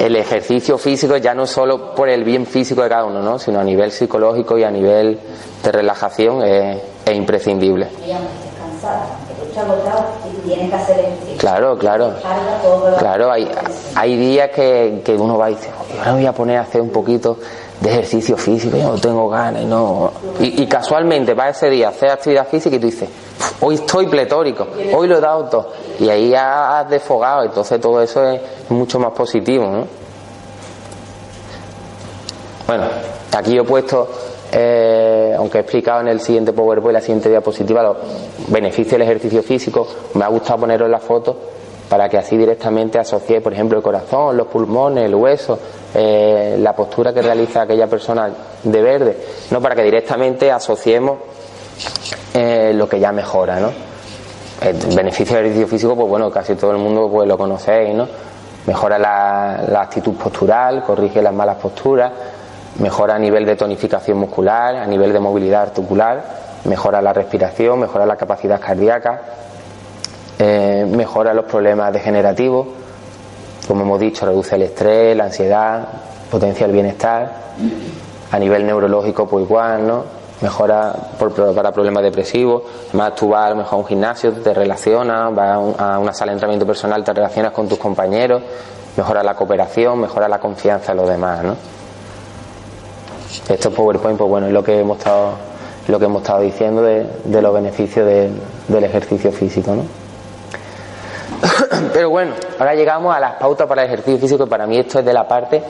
[0.00, 3.38] el ejercicio físico ya no solo por el bien físico de cada uno, ¿no?
[3.38, 5.18] sino a nivel psicológico y a nivel
[5.62, 7.88] de relajación es, imprescindible.
[11.38, 12.14] Claro, claro.
[12.98, 13.48] Claro, hay,
[13.94, 16.90] hay días que, que uno va y dice, ahora voy a poner a hacer un
[16.90, 17.38] poquito
[17.82, 20.12] de ejercicio físico, yo no tengo ganas y no.
[20.38, 23.08] Y, casualmente va ese día a hacer actividad física y tú dices,
[23.62, 25.72] hoy estoy pletórico, hoy lo he dado todo.
[25.98, 29.86] Y ahí has desfogado, entonces todo eso es mucho más positivo, ¿no?
[32.66, 32.84] Bueno,
[33.32, 34.08] aquí he puesto,
[34.52, 37.96] eh, aunque he explicado en el siguiente PowerPoint, la siguiente diapositiva, los
[38.48, 41.36] beneficios del ejercicio físico, me ha gustado ponerlo en la foto
[41.88, 45.58] para que así directamente asocie, por ejemplo, el corazón, los pulmones, el hueso,
[45.94, 48.30] eh, la postura que realiza aquella persona
[48.62, 49.16] de verde,
[49.50, 51.18] no para que directamente asociemos
[52.74, 53.70] lo que ya mejora, ¿no?
[54.60, 58.06] El beneficio del ejercicio físico, pues bueno, casi todo el mundo pues lo conocéis, ¿no?
[58.66, 62.12] Mejora la, la actitud postural, corrige las malas posturas,
[62.78, 66.22] mejora a nivel de tonificación muscular, a nivel de movilidad articular,
[66.64, 69.20] mejora la respiración, mejora la capacidad cardíaca,
[70.38, 72.66] eh, mejora los problemas degenerativos,
[73.66, 75.88] como hemos dicho, reduce el estrés, la ansiedad,
[76.30, 77.32] potencia el bienestar,
[78.30, 80.21] a nivel neurológico pues igual, ¿no?
[80.42, 80.92] Mejora
[81.54, 85.98] para problemas depresivos, además tú vas a lo a un gimnasio, te relacionas, vas a
[86.00, 88.42] una sala de entrenamiento personal, te relacionas con tus compañeros,
[88.96, 91.56] mejora la cooperación, mejora la confianza en los demás, ¿no?
[93.48, 95.30] Estos PowerPoint, pues bueno, es lo que hemos estado,
[95.88, 99.84] lo que hemos estado diciendo de, los beneficios del ejercicio físico, ¿no?
[101.92, 104.98] Pero bueno, ahora llegamos a las pautas para el ejercicio físico y para mí esto
[104.98, 105.62] es de la parte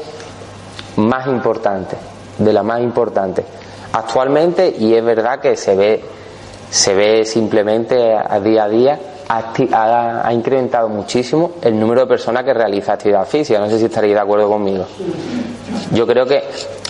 [0.97, 1.97] más importante,
[2.39, 3.45] de la más importante.
[3.93, 6.03] Actualmente, y es verdad que se ve,
[6.71, 12.53] se ve simplemente a día a día, ha, incrementado muchísimo el número de personas que
[12.53, 13.59] realiza actividad física.
[13.59, 14.85] No sé si estaréis de acuerdo conmigo.
[15.93, 16.43] Yo creo que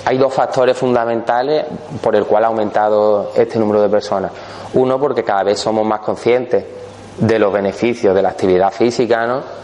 [0.04, 1.64] hay dos factores fundamentales
[2.00, 4.32] por el cual ha aumentado este número de personas.
[4.74, 6.64] Uno, porque cada vez somos más conscientes
[7.18, 9.62] de los beneficios de la actividad física, ¿no?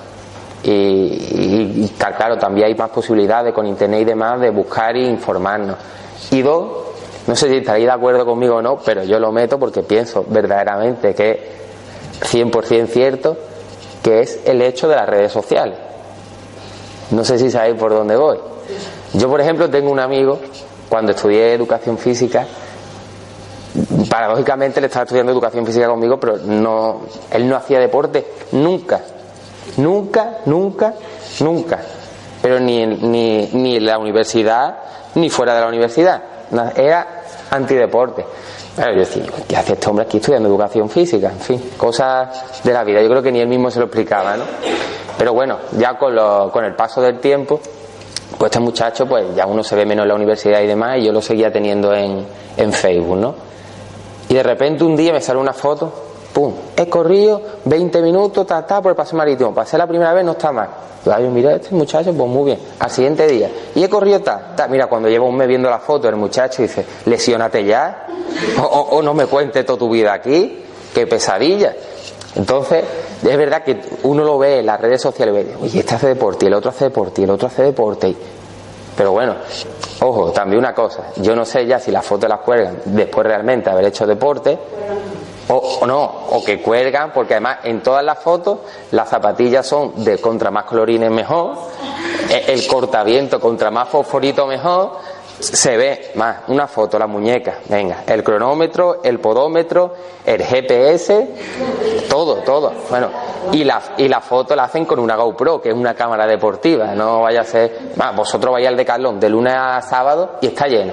[0.63, 5.77] Y, claro, también hay más posibilidades con internet y demás de buscar e informarnos.
[6.31, 6.88] Y dos,
[7.29, 10.25] no sé si estaréis de acuerdo conmigo o no, pero yo lo meto porque pienso
[10.27, 11.31] verdaderamente que
[12.23, 13.37] es 100% cierto
[14.03, 15.79] que es el hecho de las redes sociales.
[17.11, 18.39] No sé si sabéis por dónde voy.
[19.13, 20.39] Yo, por ejemplo, tengo un amigo,
[20.89, 22.47] cuando estudié educación física,
[24.09, 29.03] paradójicamente él estaba estudiando educación física conmigo, pero no, él no hacía deporte nunca,
[29.77, 30.95] nunca, nunca,
[31.41, 31.79] nunca.
[32.41, 34.79] Pero ni, ni, ni en la universidad,
[35.15, 36.23] ni fuera de la universidad.
[36.75, 37.18] Era
[37.51, 38.25] antideporte.
[38.75, 41.31] Claro, yo decía, ¿qué hace este hombre aquí estudiando educación física?
[41.31, 43.03] En fin, cosas de la vida.
[43.03, 44.45] Yo creo que ni él mismo se lo explicaba, ¿no?
[45.19, 47.61] Pero bueno, ya con, lo, con el paso del tiempo,
[48.39, 51.05] pues este muchacho, pues ya uno se ve menos en la universidad y demás, y
[51.07, 52.25] yo lo seguía teniendo en,
[52.57, 53.35] en Facebook, ¿no?
[54.29, 56.08] Y de repente un día me sale una foto,
[56.39, 56.55] ¡pum!
[56.77, 59.53] He corrido 20 minutos, ta, ta, por el paso marítimo.
[59.53, 60.69] Pasé la primera vez, no está mal.
[61.05, 62.61] Yo, mira, este muchacho, pues muy bien.
[62.79, 64.69] Al siguiente día, y he corrido, ta, ta.
[64.69, 68.07] Mira, cuando llevo un mes viendo la foto, el muchacho dice, lesiónate ya,
[68.63, 70.63] o, no me cuentes toda tu vida aquí,
[70.95, 71.75] qué pesadilla.
[72.37, 72.85] Entonces,
[73.21, 76.47] es verdad que uno lo ve en las redes sociales, ve, oye, este hace deporte,
[76.47, 78.15] el otro hace deporte, el otro hace deporte.
[78.97, 79.35] Pero bueno,
[80.03, 83.71] ojo, también una cosa, yo no sé ya si las fotos las cuelgan después realmente
[83.71, 84.57] haber hecho deporte
[85.49, 88.59] o, no, o que cuelgan, porque además en todas las fotos
[88.91, 91.57] las zapatillas son de contra más colorines mejor,
[92.29, 94.93] e, el cortaviento contra más fosforito mejor,
[95.41, 101.29] se ve más una foto, la muñeca, venga, el cronómetro, el podómetro, el GPS,
[102.09, 102.73] todo, todo.
[102.91, 103.09] Bueno,
[103.53, 106.95] y la, y la foto la hacen con una GoPro, que es una cámara deportiva,
[106.95, 110.67] no vaya a ser, más, vosotros vais al Decathlon de lunes a sábado y está
[110.67, 110.93] lleno.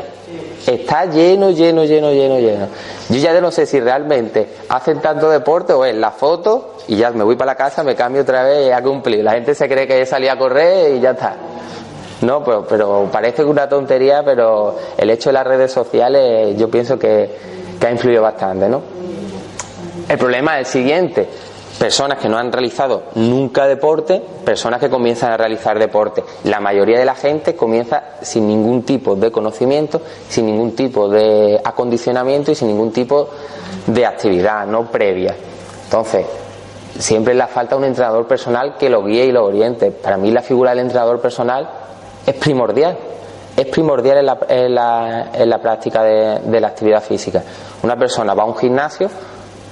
[0.66, 2.68] Está lleno, lleno, lleno, lleno, lleno.
[3.10, 7.12] Yo ya no sé si realmente hacen tanto deporte o es la foto y ya
[7.12, 9.24] me voy para la casa, me cambio otra vez y a cumplir.
[9.24, 11.36] La gente se cree que salí a correr y ya está.
[12.22, 16.98] No, pero, pero parece una tontería, pero el hecho de las redes sociales yo pienso
[16.98, 17.30] que,
[17.80, 18.82] que ha influido bastante, ¿no?
[20.08, 21.28] El problema es el siguiente,
[21.78, 26.24] personas que no han realizado nunca deporte, personas que comienzan a realizar deporte.
[26.46, 31.60] La mayoría de la gente comienza sin ningún tipo de conocimiento, sin ningún tipo de
[31.64, 33.30] acondicionamiento y sin ningún tipo
[33.88, 35.36] de actividad no previa.
[35.84, 36.26] Entonces,
[36.98, 39.92] siempre le falta un entrenador personal que lo guíe y lo oriente.
[39.92, 41.70] Para mí la figura del entrenador personal
[42.26, 42.98] es primordial.
[43.56, 44.26] Es primordial en
[44.76, 47.42] la, en la, práctica de la actividad física.
[47.84, 49.10] Una persona va a un gimnasio,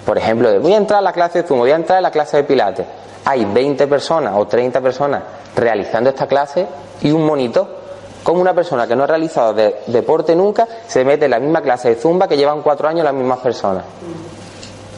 [0.06, 2.12] por ejemplo, voy a entrar a la clase de zumo, voy a entrar a la
[2.12, 2.86] clase de pilates.
[3.26, 5.24] Hay 20 personas o 30 personas
[5.56, 6.68] realizando esta clase
[7.02, 7.84] y un monitor.
[8.24, 9.54] Como una persona que no ha realizado
[9.88, 13.13] deporte nunca se mete en la misma clase de zumba que llevan cuatro años las
[13.13, 13.84] mismas personas.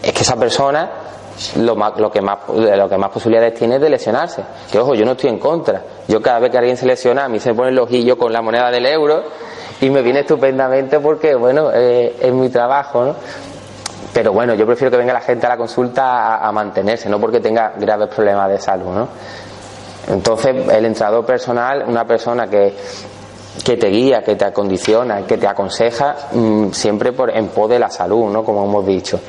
[0.01, 0.91] Es que esa persona
[1.57, 4.43] lo, más, lo, que más, lo que más posibilidades tiene es de lesionarse.
[4.71, 5.81] Que ojo, yo no estoy en contra.
[6.07, 8.31] Yo cada vez que alguien se lesiona, a mí se me pone el ojillo con
[8.31, 9.23] la moneda del euro
[9.81, 13.15] y me viene estupendamente porque, bueno, eh, es mi trabajo, ¿no?
[14.15, 17.41] Pero bueno, yo prefiero que venga la gente a la consulta a, mantenerse, no porque
[17.41, 19.09] tenga graves problemas de salud, ¿no?
[20.07, 22.73] Entonces, el entrenador personal, una persona que,
[23.61, 27.77] que te guía, que te acondiciona, que te aconseja, mm, siempre por, en pos de
[27.77, 28.45] la salud, ¿no?
[28.45, 29.19] Como hemos dicho.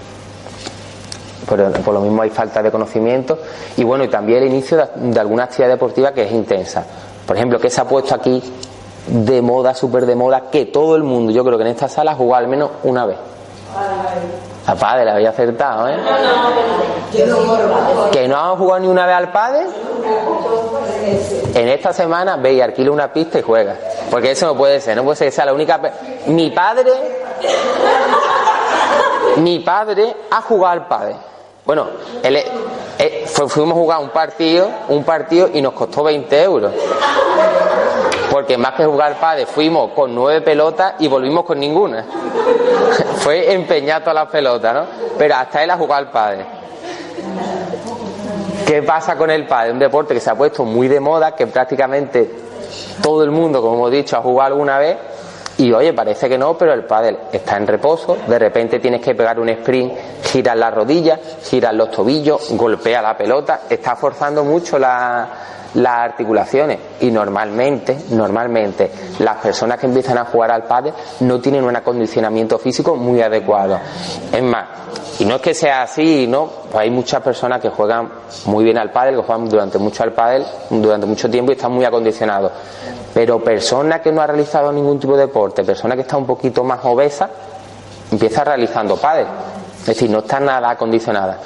[1.48, 3.40] por lo mismo hay falta de conocimiento
[3.76, 6.86] y bueno, y también el inicio de, alguna actividad deportiva que es intensa.
[7.26, 8.40] Por ejemplo, que se ha puesto aquí
[9.08, 12.12] de moda, súper de moda, que todo el mundo, yo creo que en esta sala
[12.12, 13.18] ha jugado al menos una vez.
[14.66, 15.96] A padre, la había acertado, ¿eh?
[18.10, 19.66] Que no han jugado ni una vez al padre.
[21.54, 23.76] En esta semana ve y alquila una pista y juega.
[24.10, 25.80] Porque eso no puede ser, no puede ser que sea la única.
[26.26, 26.90] Mi padre.
[29.36, 31.16] Mi padre ha jugado al padre.
[31.64, 31.88] Bueno,
[32.22, 32.36] él,
[32.98, 36.72] eh, fuimos a jugar un partido, un partido y nos costó 20 euros.
[38.36, 42.04] Porque más que jugar padre fuimos con nueve pelotas y volvimos con ninguna.
[43.20, 44.84] Fue empeñado todas las pelotas, ¿no?
[45.16, 46.44] Pero hasta él ha jugado al padre.
[48.66, 49.72] ¿Qué pasa con el padre?
[49.72, 52.30] Un deporte que se ha puesto muy de moda, que prácticamente
[53.02, 54.98] todo el mundo, como hemos dicho, ha jugado alguna vez
[55.56, 59.14] y oye, parece que no, pero el pádel está en reposo, de repente tienes que
[59.14, 59.94] pegar un sprint,
[60.24, 64.78] giras las rodillas, giras los tobillos, golpea la pelota, está forzando mucho
[65.74, 71.64] las articulaciones y normalmente, normalmente las personas que empiezan a jugar al pádel no tienen
[71.64, 73.78] un acondicionamiento físico muy adecuado.
[74.32, 74.66] Es más,
[75.18, 78.10] y no es que sea así, no, pues hay muchas personas que juegan
[78.46, 81.72] muy bien al pádel, que juegan durante mucho al pádel, durante mucho tiempo y están
[81.72, 82.52] muy acondicionados.
[83.14, 86.62] Pero persona que no ha realizado ningún tipo de deporte, persona que está un poquito
[86.64, 87.30] más obesa,
[88.12, 89.26] empieza realizando pádel.
[89.80, 91.38] Es decir, no está nada acondicionada.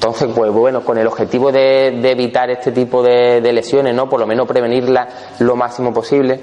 [0.00, 4.08] Entonces, pues bueno, con el objetivo de, evitar este tipo de, lesiones, ¿no?
[4.08, 5.08] Por lo menos prevenirlas
[5.40, 6.40] lo máximo posible.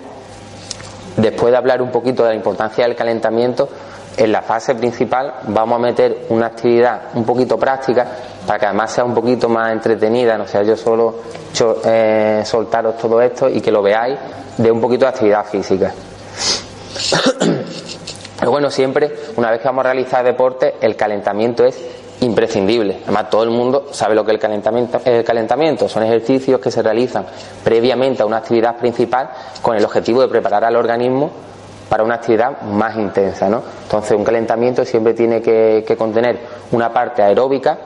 [1.16, 3.68] Después de hablar un poquito de la importancia del calentamiento,
[4.16, 8.06] en la fase principal vamos a meter una actividad un poquito práctica
[8.46, 11.16] para que además sea un poquito más entretenida, no sea yo solo
[11.84, 14.20] eh, soltaros todo esto y que lo veáis
[14.56, 15.92] de un poquito de actividad física.
[18.40, 23.00] Pero bueno, siempre, una vez que vamos a realizar deporte, el calentamiento es imprescindible.
[23.04, 25.88] Además, todo el mundo sabe lo que es el calentamiento, el calentamiento.
[25.88, 27.26] Son ejercicios que se realizan
[27.64, 29.30] previamente a una actividad principal
[29.62, 31.32] con el objetivo de preparar al organismo
[31.90, 33.50] para una actividad más intensa.
[33.50, 33.62] ¿no?
[33.84, 36.40] Entonces un calentamiento siempre tiene que, contener
[36.72, 37.78] una parte aeróbica,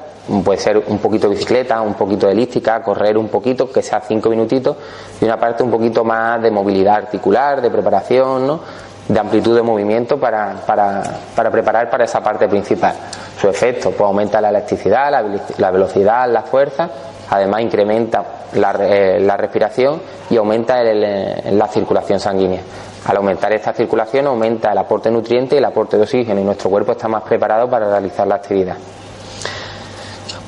[0.44, 4.02] puede ser un poquito de bicicleta, un poquito de elíptica, correr un poquito, que sea
[4.02, 4.78] cinco minutitos,
[5.20, 8.60] y una parte un poquito más de movilidad articular, de preparación, ¿no?
[9.08, 11.04] De amplitud de movimiento para, para,
[11.36, 12.96] para, preparar para esa parte principal.
[13.40, 15.12] Su efecto pues aumenta la elasticidad,
[15.58, 16.90] la, velocidad, la fuerza,
[17.30, 22.62] además incrementa la, eh, la respiración y aumenta la circulación sanguínea.
[23.06, 26.44] Al aumentar esta circulación aumenta el aporte de nutrientes y el aporte de oxígeno y
[26.44, 28.78] nuestro cuerpo está más preparado para realizar la actividad.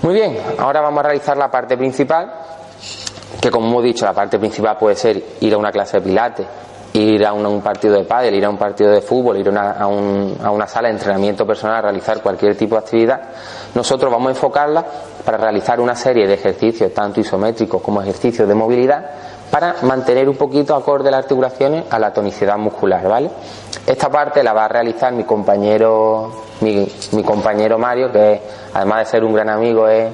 [0.03, 2.31] Muy bien, ahora vamos a realizar la parte principal,
[3.41, 6.45] que como hemos dicho, la parte principal puede ser ir a una clase de pilates,
[6.93, 9.87] ir a un, partido de pádel, ir a un partido de fútbol, ir a, a,
[9.87, 13.21] una sala de entrenamiento personal, realizar cualquier tipo de actividad.
[13.73, 14.85] Nosotros vamos a enfocarla
[15.25, 19.09] para realizar una serie de ejercicios, tanto isométricos como ejercicios de movilidad,
[19.53, 23.29] para mantener un poquito acorde las articulaciones a la tonicidad muscular, ¿vale?
[23.85, 26.87] Esta parte la va a realizar mi compañero, mi,
[27.23, 28.41] compañero Mario, que
[28.73, 30.11] además de ser un gran amigo es,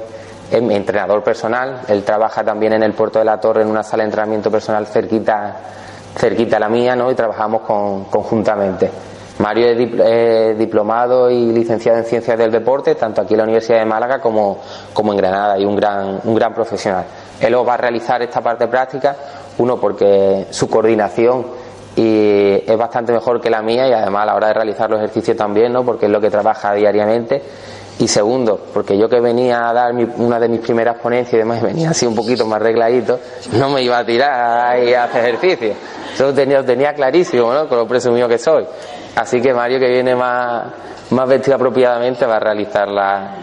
[0.61, 1.83] mi entrenador personal.
[1.87, 4.87] Él trabaja también en el puerto de la Torre en una sala de entrenamiento personal
[4.87, 5.55] cerquita,
[6.15, 7.11] cerquita a la mía, ¿no?
[7.11, 8.89] Y trabajamos conjuntamente.
[9.39, 13.85] Mario es, diplomado y licenciado en ciencias del deporte, tanto aquí en la Universidad de
[13.85, 14.59] Málaga como,
[14.93, 17.05] como en Granada, y un gran, un gran profesional.
[17.39, 19.15] Él os va a realizar esta parte práctica,
[19.57, 21.45] uno porque su coordinación
[21.95, 25.35] es bastante mejor que la mía y además a la hora de realizar los ejercicios
[25.35, 25.83] también, ¿no?
[25.83, 27.41] porque es lo que trabaja diariamente.
[27.99, 31.61] Y segundo, porque yo que venía a dar una de mis primeras ponencias y demás,
[31.61, 33.19] venía así un poquito más arregladito,
[33.53, 35.73] no me iba a tirar ahí a hacer ejercicio.
[36.13, 37.67] Eso tenía, tenía clarísimo, ¿no?
[37.67, 38.65] Con lo presumido que soy.
[39.15, 40.63] Así que Mario, que viene más,
[41.09, 42.87] más vestido apropiadamente, va a realizar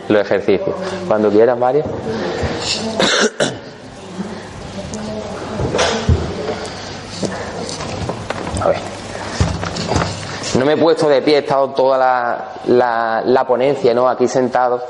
[0.08, 0.74] los ejercicios.
[1.06, 1.84] Cuando quieras, Mario.
[10.56, 14.08] No me he puesto de pie, he estado toda la, la, ponencia, ¿no?
[14.08, 14.82] Aquí sentado,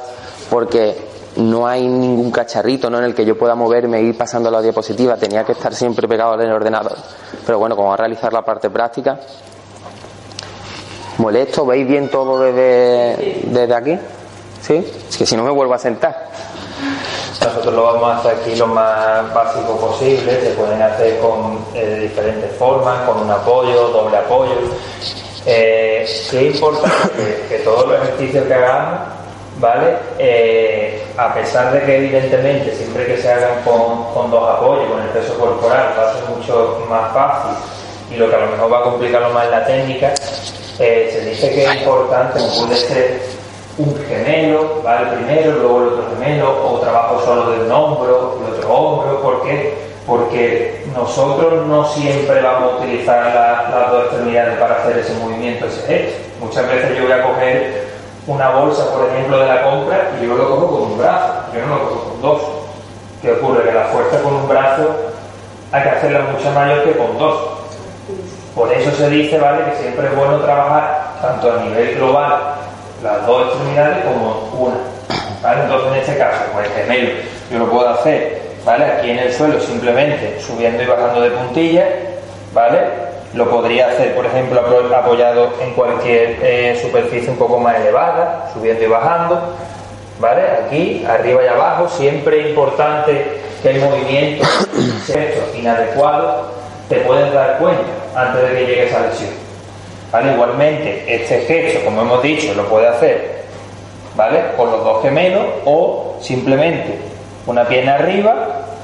[0.49, 0.97] porque
[1.37, 2.99] no hay ningún cacharrito ¿no?
[2.99, 6.07] en el que yo pueda moverme e ir pasando la diapositiva, tenía que estar siempre
[6.07, 6.97] pegado al ordenador.
[7.45, 9.19] Pero bueno, como a realizar la parte práctica,
[11.19, 13.99] molesto, ¿veis bien todo desde, desde aquí?
[14.63, 14.87] ¿Sí?
[15.09, 16.29] Es que si no me vuelvo a sentar.
[17.43, 21.99] Nosotros lo vamos a hacer aquí lo más básico posible, se pueden hacer con eh,
[22.03, 24.55] diferentes formas, con un apoyo, doble apoyo.
[25.47, 29.01] Eh, qué importante que, todos los ejercicios que hagamos,
[29.61, 29.97] ¿vale?
[30.19, 35.09] Eh, a pesar de que evidentemente siempre que se hagan con, dos apoyos, con el
[35.11, 37.53] peso corporal, va a ser mucho más fácil
[38.11, 41.65] y lo que a lo mejor va a complicarlo más la técnica, se dice que
[41.65, 43.21] es importante, como puede ser
[43.79, 45.13] un gemelo, ¿vale?
[45.13, 49.45] Primero, luego el otro gemelo, o trabajo solo de un hombro, el otro hombro, ¿por
[49.45, 49.75] qué?
[50.07, 55.87] Porque nosotros no siempre vamos a utilizar las dos extremidades para hacer ese movimiento, ese
[55.87, 56.19] gesto.
[56.41, 57.87] Muchas veces yo voy a coger
[58.27, 61.67] una bolsa, por ejemplo, de la compra y yo lo cojo con un brazo, yo
[61.67, 62.43] no lo cojo con dos.
[63.21, 63.65] ¿Qué ocurre?
[63.65, 64.95] Que la fuerza con un brazo
[65.73, 67.37] hay que hacerla mucho mayor que con dos.
[68.55, 72.55] Por eso se dice, ¿vale?, que siempre es bueno trabajar tanto a nivel global
[73.03, 74.77] las dos extremidades como una.
[75.63, 77.11] Entonces, en este caso, pues gemelo,
[77.51, 78.85] yo lo puedo hacer, ¿vale?
[78.85, 81.89] Aquí en el suelo, simplemente subiendo y bajando de puntillas,
[82.53, 82.81] ¿vale?
[83.33, 84.61] Lo podría hacer, por ejemplo,
[84.95, 89.41] apoyado en cualquier eh, superficie un poco más elevada, subiendo y bajando,
[90.19, 90.43] ¿vale?
[90.67, 94.45] Aquí, arriba y abajo, siempre importante que el movimiento
[95.05, 95.25] sea
[95.57, 96.51] inadecuado,
[96.89, 97.85] te puedes dar cuenta
[98.17, 99.47] antes de que llegue esa lesión.
[100.35, 103.43] Igualmente, este gesto, como hemos dicho, lo puede hacer,
[104.17, 104.41] ¿vale?
[104.57, 107.16] Con los dos gemelos o simplemente
[107.47, 108.35] una pierna arriba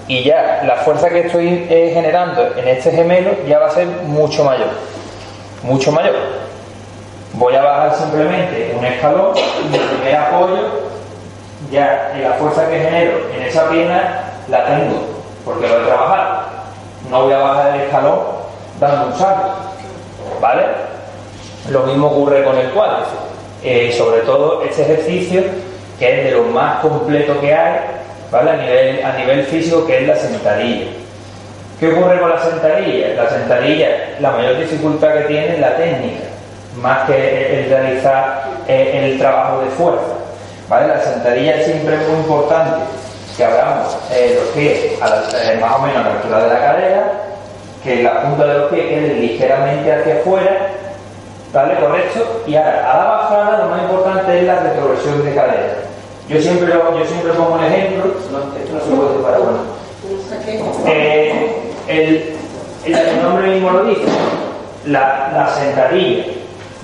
[0.08, 3.86] y ya la fuerza que estoy eh, generando en este gemelo ya va a ser
[3.86, 4.68] mucho mayor,
[5.62, 6.14] mucho mayor.
[7.34, 10.68] Voy a bajar simplemente un escalón y el primer apoyo,
[11.70, 15.00] ya la fuerza que genero en esa pierna la tengo,
[15.44, 16.42] porque lo he trabajado.
[17.10, 18.18] No voy a bajar el escalón
[18.78, 19.54] dando un salto,
[20.40, 20.62] ¿vale?
[21.70, 23.32] Lo mismo ocurre con el cuádriceps.
[23.64, 25.42] Eh, sobre todo este ejercicio,
[25.98, 27.80] que es de lo más completo que hay,
[28.33, 30.87] A nivel, a nivel físico, que es la sentadilla.
[31.78, 33.09] ¿Qué ocurre con la sentadilla?
[33.14, 33.89] La sentadilla,
[34.20, 36.24] la mayor dificultad que tiene es la técnica,
[36.80, 40.14] más que el realizar eh, el trabajo de fuerza.
[40.68, 40.89] ¿vale?
[40.89, 42.85] La sentadilla siempre es muy importante
[43.37, 47.12] que hagamos eh, los pies más o menos a la altura de la cadera,
[47.85, 50.68] que la punta de los pies quede ligeramente hacia afuera
[51.53, 51.74] ¿Vale?
[51.78, 52.43] Correcto.
[52.47, 55.74] Y ahora, a la bajada lo más importante es la retroversión de cadera.
[56.33, 59.59] Yo siempre, yo siempre pongo un ejemplo, esto no se puede para bueno.
[60.87, 62.37] Eh, el,
[62.87, 64.07] el, nombre mismo lo dice,
[64.87, 66.24] la, la sentadilla.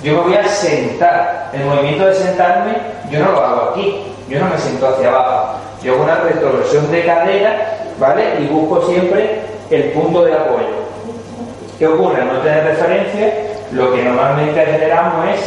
[0.02, 1.50] Yo me voy a sentar.
[1.54, 2.72] El movimiento de sentarme,
[3.10, 4.02] yo no lo hago aquí.
[4.28, 5.58] Yo no me siento hacia abajo.
[5.82, 8.40] Yo hago una retroversión de cadera, ¿vale?
[8.40, 9.40] Y busco siempre
[9.70, 10.88] el punto de apoyo.
[11.78, 12.22] ¿Qué ocurre?
[12.22, 13.32] No tener referencia
[13.72, 15.40] lo que normalmente generamos es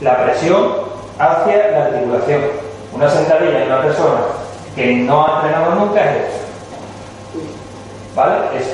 [0.00, 0.72] la presión
[1.18, 2.61] hacia la articulación.
[2.92, 4.20] Una sentadilla en una persona
[4.74, 6.38] que no ha entrenado nunca es eso.
[8.14, 8.34] ¿Vale?
[8.58, 8.70] Eso.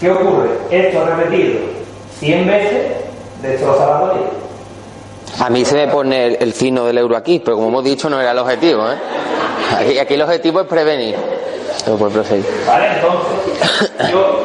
[0.00, 0.50] ¿Qué ocurre?
[0.70, 1.60] Esto repetido
[2.20, 2.92] 100 veces
[3.42, 4.30] destroza la rodilla.
[5.40, 8.08] A mí se me pone el, el, signo del euro aquí, pero como hemos dicho
[8.08, 8.90] no era el objetivo.
[8.90, 8.96] ¿eh?
[9.78, 11.16] Aquí, aquí el objetivo es prevenir.
[11.86, 14.42] Vale, entonces yo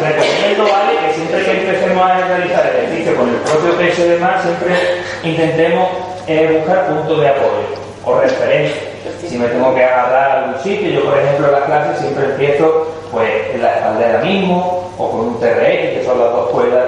[0.00, 0.98] recomiendo, ¿vale?
[1.06, 4.74] Que siempre que empecemos a realizar el ejercicio con el propio peso y demás, siempre
[5.22, 5.88] intentemos
[6.28, 8.82] eh, buscar puntos de apoyo o referencia.
[9.26, 12.24] Si me tengo que agarrar a algún sitio, yo por ejemplo en las clases siempre
[12.24, 16.84] empiezo pues en la espaldera mismo o con un TRX, que son las dos cuerdas,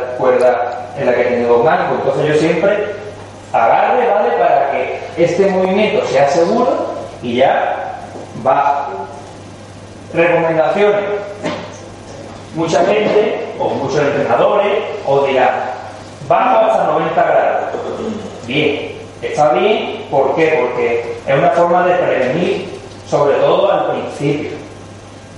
[0.99, 1.95] en las que tenido un banco.
[1.95, 2.95] Entonces yo siempre
[3.53, 4.30] agarre, ¿vale?
[4.38, 6.86] Para que este movimiento sea seguro
[7.22, 7.97] y ya
[8.47, 8.88] va.
[10.12, 11.05] Recomendaciones
[12.55, 15.51] Mucha gente, o muchos entrenadores, os dirán,
[16.26, 17.64] bajo hasta 90 grados.
[18.45, 20.58] Bien, está bien, ¿por qué?
[20.60, 22.68] Porque es una forma de prevenir,
[23.06, 24.50] sobre todo al principio.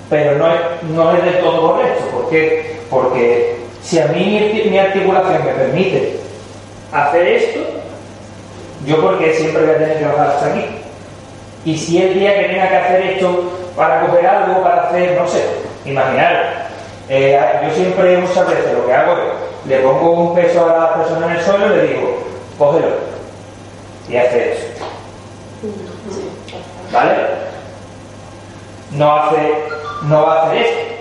[0.08, 0.60] Pero no es,
[0.90, 2.04] no es del todo correcto.
[2.12, 2.76] ¿Por qué?
[2.90, 6.20] Porque si a mí mi, articulación me permite
[6.92, 7.60] hacer esto,
[8.86, 10.64] yo porque siempre voy a tener que bajar hasta aquí.
[11.64, 15.26] Y si el día que tenga que hacer esto para coger algo, para hacer, no
[15.26, 15.42] sé,
[15.84, 16.68] imaginar,
[17.08, 20.94] eh, yo siempre, muchas veces, lo que hago es, le pongo un peso a la
[20.94, 22.18] persona en el suelo y le digo,
[22.58, 23.11] cógelo.
[24.08, 24.66] Y hace eso.
[26.92, 27.12] ¿Vale?
[28.92, 29.54] No hace,
[30.02, 30.92] no va a hacer esto.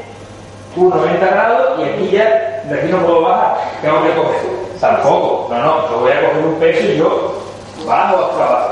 [0.76, 4.41] Un 90 grados y aquí ya, de aquí no puedo bajar, tengo que coger.
[4.80, 7.41] Tampoco, no, no, yo voy a coger un peso y yo
[7.86, 8.72] bajo hasta abajo.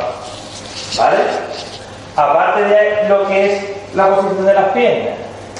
[0.97, 1.17] ¿Vale?
[2.15, 5.13] Aparte de lo que es la posición de las piernas,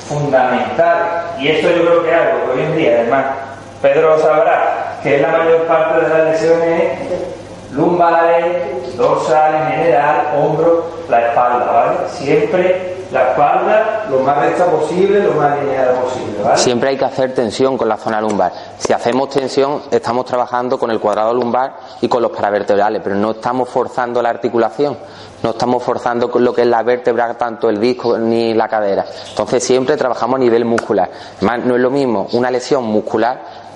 [0.07, 3.25] fundamental, y esto yo creo que es algo que hoy en día, además,
[3.81, 6.99] Pedro sabrá que es la mayor parte de las lesiones
[7.71, 11.97] lumbares, dorsal en general, hombro, la espalda, ¿vale?
[12.09, 16.57] Siempre la espalda lo más recta posible, lo más lineal posible, ¿vale?
[16.57, 18.51] Siempre hay que hacer tensión con la zona lumbar.
[18.77, 23.31] Si hacemos tensión, estamos trabajando con el cuadrado lumbar y con los paravertebrales, pero no
[23.31, 24.97] estamos forzando la articulación.
[25.41, 29.05] No estamos forzando con lo que es la vértebra, tanto el disco ni la cadera.
[29.29, 31.09] Entonces siempre trabajamos a nivel muscular.
[31.41, 33.68] no es lo mismo una lesión muscular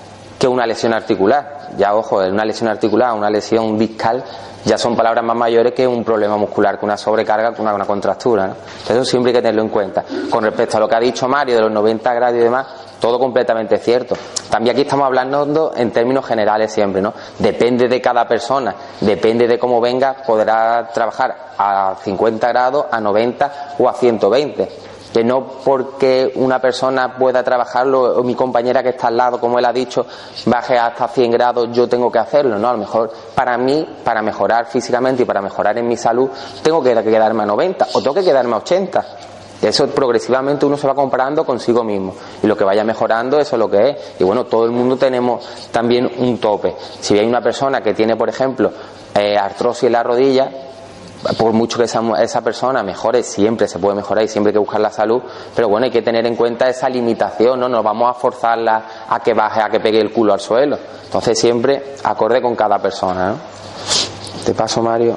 [0.44, 1.70] que una lesión articular.
[1.78, 4.22] Ya, ojo, una lesión articular, una lesión discal,
[4.62, 8.48] ya son palabras más mayores que un problema muscular, que una sobrecarga, que una, contractura.
[8.48, 8.54] ¿no?
[8.86, 10.04] Eso siempre hay que tenerlo en cuenta.
[10.28, 12.66] Con respecto a lo que ha dicho Mario de los 90 grados y demás,
[13.00, 14.18] todo completamente cierto.
[14.50, 17.14] También aquí estamos hablando en términos generales siempre, ¿no?
[17.38, 23.76] Depende de cada persona, depende de cómo venga, podrá trabajar a 50 grados, a 90
[23.78, 29.06] o a 120 que no porque una persona pueda trabajarlo o mi compañera que está
[29.06, 30.04] al lado, como él ha dicho,
[30.46, 32.68] baje hasta 100 grados, yo tengo que hacerlo, ¿no?
[32.68, 36.28] A lo mejor para mí, para mejorar físicamente y para mejorar en mi salud,
[36.64, 39.06] tengo que quedarme a 90 o tengo que quedarme a 80.
[39.62, 42.12] Eso progresivamente uno se va comparando consigo mismo
[42.42, 43.96] y lo que vaya mejorando eso es lo que es.
[44.18, 46.74] Y bueno, todo el mundo tenemos también un tope.
[47.00, 48.72] Si hay una persona que tiene, por ejemplo,
[49.14, 50.50] eh, artrosis en la rodilla,
[51.38, 54.58] por mucho que esa, esa, persona mejore, siempre se puede mejorar y siempre hay que
[54.58, 55.22] buscar la salud,
[55.54, 59.20] pero bueno, hay que tener en cuenta esa limitación, no nos vamos a forzarla a
[59.20, 60.78] que baje, a que pegue el culo al suelo.
[61.04, 63.34] Entonces siempre acorde con cada persona.
[64.44, 65.16] Te paso, Mario.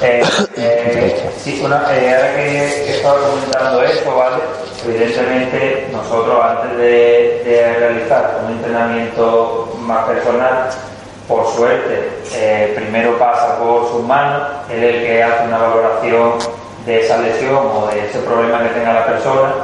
[0.00, 0.22] Eh,
[0.56, 4.36] eh, sí, eh, ahora que, estaba comentando esto, ¿vale?
[4.86, 10.68] Evidentemente nosotros antes de realizar un entrenamiento más personal,
[11.28, 16.32] por suerte, eh, primero pasa por sus manos, es el que hace una valoración
[16.86, 19.54] de esa lesión o de ese problema que tenga la persona.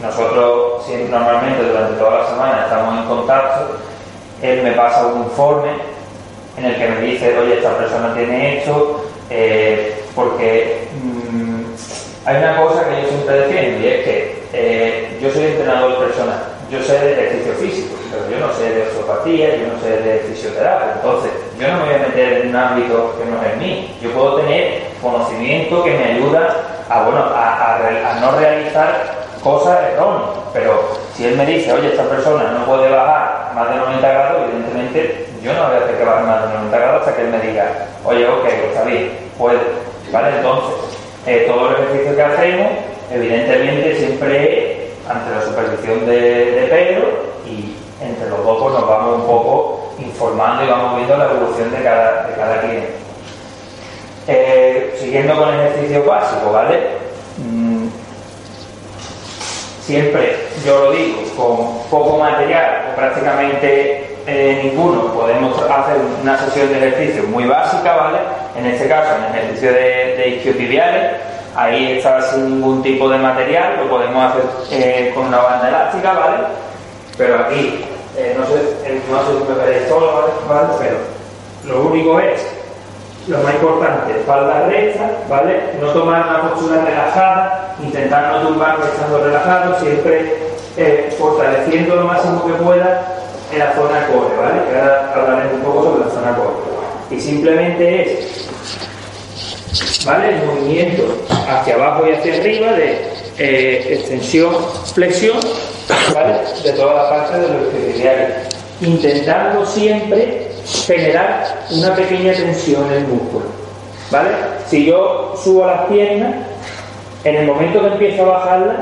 [0.00, 3.76] Nosotros siempre, normalmente durante toda la semana estamos en contacto,
[4.40, 5.70] él me pasa un informe
[6.56, 11.64] en el que me dice, oye, esta persona tiene esto, eh, porque mm,
[12.24, 16.42] hay una cosa que yo siempre defiendo y es que eh, yo soy entrenador personal,
[16.70, 20.18] yo sé de ejercicio físico, pero yo no sé de osteopatía, yo no sé de
[20.20, 23.58] fisioterapia, entonces yo no me voy a meter en un ámbito que no es el
[23.58, 26.56] mío, yo puedo tener conocimiento que me ayuda
[26.88, 32.50] a, bueno, a, no realizar cosas erróneas, pero si él me dice, oye, esta persona
[32.50, 36.24] no puede bajar más de 90 grados, evidentemente yo no voy a hacer que baje
[36.24, 37.70] más de 90 grados hasta que él me diga,
[38.04, 39.58] oye, ok, está bien, puede,
[40.10, 40.36] ¿vale?
[40.36, 40.74] Entonces,
[41.26, 42.68] eh, todo el ejercicio que hacemos,
[43.12, 44.75] evidentemente siempre
[45.08, 47.06] ante la supervisión de, Pedro
[47.46, 51.70] y entre los dos pues, nos vamos un poco informando y vamos viendo la evolución
[51.70, 52.94] de cada, de cada cliente.
[54.28, 56.78] Eh, siguiendo con el ejercicio básico, ¿vale?
[57.38, 57.86] Mm,
[59.82, 66.68] siempre, yo lo digo, con poco material o prácticamente eh, ninguno podemos hacer una sesión
[66.70, 68.18] de ejercicio muy básica, ¿vale?
[68.58, 71.12] En este caso, en el ejercicio de, de isquiotibiales,
[71.56, 74.42] Ahí está sin ningún tipo de material, lo podemos hacer
[74.72, 76.36] eh, con una banda elástica, ¿vale?
[77.16, 77.82] Pero aquí,
[78.14, 80.68] eh, no, sé, eh, no sé si me veréis todo, ¿vale?
[80.78, 80.96] Pero
[81.64, 82.46] lo único es,
[83.26, 85.62] lo más importante, espalda recta, ¿vale?
[85.80, 90.36] No tomar una postura relajada, intentar no tumbar estando relajado, siempre
[91.18, 93.02] fortaleciendo lo máximo que pueda
[93.50, 94.60] en la zona core, ¿vale?
[94.68, 96.76] Que ahora hablaremos un poco sobre la zona core.
[97.10, 98.46] Y simplemente es
[100.04, 100.36] ¿vale?
[100.36, 101.02] El movimiento
[101.48, 102.98] hacia abajo y hacia arriba de
[103.38, 104.54] eh, extensión,
[104.94, 105.38] flexión,
[106.14, 106.34] ¿vale?
[106.62, 108.28] De toda la parte de los isquiotibiales.
[108.80, 110.48] Intentando siempre
[110.86, 113.46] generar una pequeña tensión en el músculo,
[114.10, 114.30] ¿vale?
[114.68, 116.34] Si yo subo las piernas,
[117.24, 118.76] en el momento que empiezo a bajarla,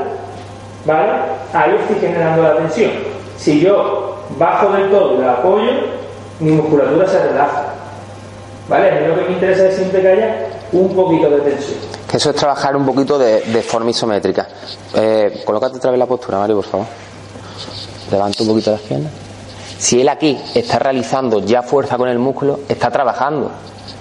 [0.85, 1.11] ¿vale?
[1.53, 2.91] Ahí estoy generando la tensión.
[3.37, 5.71] Si yo bajo del todo y la apoyo,
[6.39, 7.65] mi musculatura se relaja.
[8.67, 8.89] ¿Vale?
[8.89, 10.07] A mí lo que me interesa es siempre que
[10.75, 11.77] un poquito de tensión.
[12.11, 14.47] Eso es trabajar un poquito de, forma isométrica.
[14.93, 16.87] Eh, colócate otra vez la postura, Mario, por favor.
[18.11, 19.11] Levanta un poquito las piernas.
[19.77, 23.51] Si él aquí está realizando ya fuerza con el músculo, está trabajando.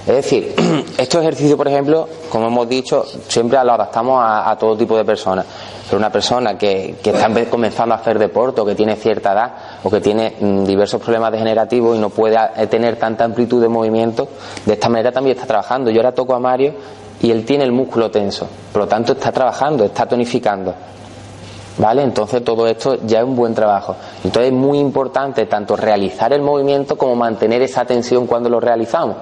[0.07, 0.55] Es decir,
[0.99, 5.47] estos ejercicios, por ejemplo, como hemos dicho, siempre lo adaptamos a, todo tipo de personas.
[5.87, 9.53] Pero una persona que, que, está comenzando a hacer deporte o que tiene cierta edad
[9.83, 13.69] o que tiene mm, diversos problemas degenerativos y no puede eh, tener tanta amplitud de
[13.69, 14.29] movimiento,
[14.65, 15.91] de esta manera también está trabajando.
[15.91, 16.75] Yo ahora toco a Mario
[17.23, 20.75] y él tiene el músculo tenso, por lo tanto está trabajando, está tonificando.
[21.77, 22.03] ¿Vale?
[22.05, 23.97] Entonces todo esto ya es un buen trabajo.
[24.23, 29.17] Entonces es muy importante tanto realizar el movimiento como mantener esa tensión cuando lo realizamos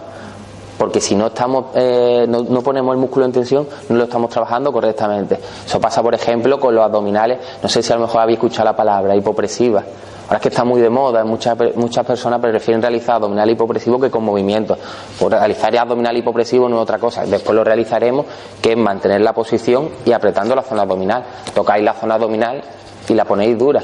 [0.79, 4.73] porque si no estamos eh, no, ponemos el músculo en tensión no lo estamos trabajando
[4.73, 5.39] correctamente.
[5.67, 7.39] Eso pasa por ejemplo con los abdominales.
[7.63, 9.83] No sé si a lo mejor habéis escuchado la palabra hipopresiva.
[10.25, 14.11] Ahora es que está muy de moda muchas muchas personas prefieren realizar abdominal hipopresivo que
[14.11, 14.77] con movimiento.
[15.19, 17.25] Por realizar abdominal hipopresivo no es otra cosa.
[17.27, 18.27] Después lo realizaremos
[18.61, 21.25] que es mantener la posición y apretando la zona abdominal.
[21.55, 22.63] Tocáis la zona abdominal
[23.09, 23.83] y la ponéis dura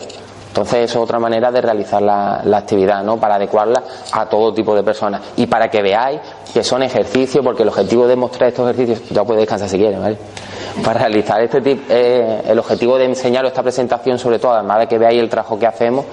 [0.48, 3.18] entonces, es otra manera de realizar la, actividad, ¿no?
[3.18, 3.82] Para adecuarla
[4.12, 5.22] a todo tipo de personas.
[5.36, 6.20] Y para que veáis
[6.52, 10.00] que son ejercicios, porque el objetivo de mostrar estos ejercicios, ya podéis descansar si quieres,
[10.00, 10.16] ¿vale?
[10.84, 14.86] Para realizar este tipo, eh, el objetivo de enseñaros esta presentación, sobre todo, además de
[14.86, 16.04] que veáis el trabajo que hacemos,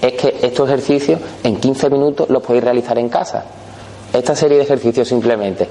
[0.00, 3.44] es que estos ejercicios en 15 minutos los podéis realizar en casa.
[4.12, 5.68] Esta serie de ejercicios simplemente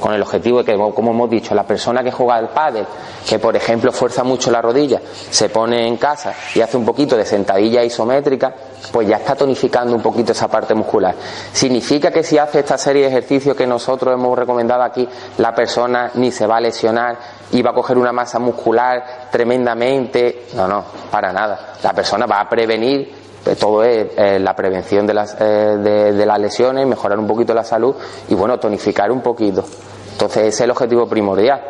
[0.00, 2.86] con el objetivo de que, como hemos dicho, la persona que juega al pádel,
[3.26, 7.16] que por ejemplo fuerza mucho la rodilla, se pone en casa y hace un poquito
[7.16, 8.54] de sentadilla isométrica,
[8.92, 11.14] pues ya está tonificando un poquito esa parte muscular.
[11.52, 16.10] Significa que si hace esta serie de ejercicios que nosotros hemos recomendado aquí, la persona
[16.14, 17.16] ni se va a lesionar
[17.52, 20.46] y va a coger una masa muscular tremendamente.
[20.54, 21.74] No, no, para nada.
[21.82, 23.23] La persona va a prevenir
[23.58, 25.76] todo es eh, la prevención de las, eh,
[26.14, 27.94] de, las lesiones, mejorar un poquito la salud
[28.28, 29.64] y bueno, tonificar un poquito.
[30.12, 31.60] Entonces ese es el objetivo primordial,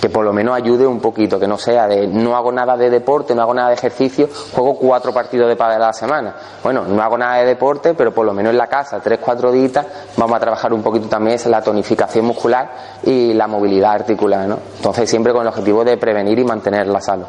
[0.00, 2.90] que por lo menos ayude un poquito, que no sea de no hago nada de
[2.90, 6.34] deporte, no hago nada de ejercicio, juego cuatro partidos de pádel a la semana.
[6.62, 9.52] Bueno, no hago nada de deporte, pero por lo menos en la casa, tres, cuatro
[9.52, 9.86] días,
[10.16, 12.70] vamos a trabajar un poquito también la tonificación muscular
[13.04, 14.58] y la movilidad articular, ¿no?
[14.76, 17.26] Entonces siempre con el objetivo de prevenir y mantener la salud.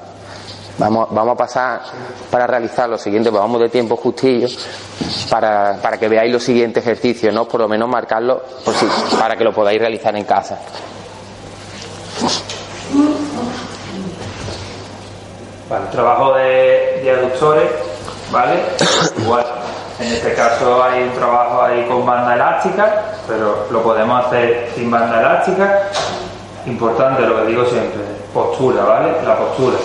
[0.78, 1.82] Vamos, vamos a pasar
[2.30, 4.48] para realizar lo siguiente, pues vamos de tiempo justillo
[5.30, 7.46] para, para que veáis los siguientes ejercicios, ¿no?
[7.46, 8.86] Por lo menos marcarlo por si,
[9.18, 10.60] para que lo podáis realizar en casa.
[15.70, 17.72] Vale, trabajo de, de aductores,
[18.32, 18.60] ¿vale?
[19.18, 19.46] Igual,
[20.00, 24.92] en este caso hay un trabajo ahí con banda elástica, pero lo podemos hacer sin
[24.92, 25.90] banda elástica.
[26.66, 28.02] Importante, lo que digo siempre,
[28.34, 29.14] postura, ¿vale?
[29.26, 29.78] La postura.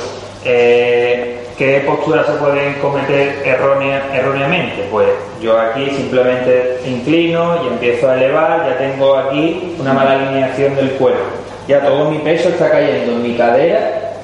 [0.45, 4.89] Eh, ¿Qué posturas se pueden cometer erróneamente?
[4.91, 5.09] Pues
[5.43, 10.93] yo aquí simplemente inclino y empiezo a elevar, ya tengo aquí una mala alineación del
[10.93, 11.21] cuerpo.
[11.69, 14.15] Ya todo mi peso está cayendo en mi cadera,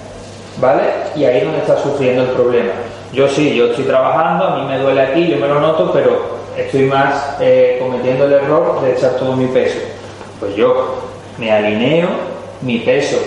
[0.59, 0.85] ¿vale?
[1.15, 2.73] Y ahí es donde está sufriendo el problema.
[3.13, 6.39] Yo sí, yo estoy trabajando, a mí me duele aquí, yo me lo noto, pero
[6.57, 9.79] estoy más eh, cometiendo el error de echar todo mi peso.
[10.41, 11.03] Pues yo
[11.37, 12.09] me alineo,
[12.63, 13.19] mi peso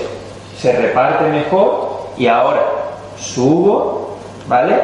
[0.58, 2.79] se reparte mejor y ahora
[3.22, 4.18] subo,
[4.48, 4.76] ¿vale?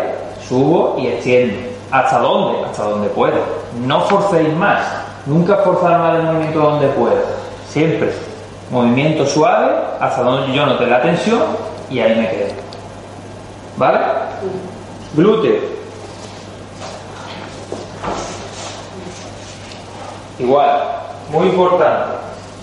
[0.48, 1.56] Subo y extiendo.
[1.92, 2.66] ¿Hasta dónde?
[2.66, 3.38] Hasta donde pueda.
[3.86, 4.82] No forcéis más.
[5.26, 7.22] Nunca forzar más el movimiento donde pueda.
[7.70, 8.14] Siempre.
[8.70, 11.42] Movimiento suave hasta donde yo note la tensión
[11.90, 12.54] y ahí me quedo.
[13.78, 14.00] ¿Vale?
[15.16, 15.76] Glúteo.
[20.40, 20.82] Igual.
[21.32, 22.16] Muy importante.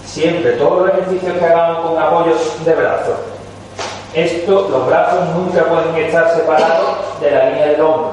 [0.04, 3.31] Siempre todos los ejercicios que hagamos con apoyos de brazos
[4.14, 8.10] esto, los brazos nunca pueden estar separados de la línea del hombro,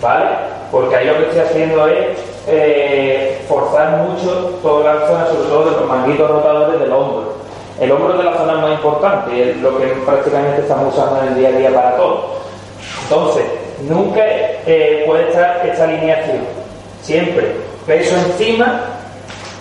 [0.00, 0.26] ¿vale?
[0.72, 2.18] Porque ahí lo que estoy haciendo es
[2.48, 7.34] eh, forzar mucho toda la zona, sobre todo de los manguitos rotadores del hombro.
[7.80, 11.34] El hombro de la zona más importante es lo que prácticamente estamos usando en el
[11.36, 12.36] día a día para todo.
[13.04, 13.44] Entonces,
[13.88, 16.40] nunca eh, puede estar esta alineación.
[17.02, 17.54] Siempre
[17.86, 18.80] peso encima,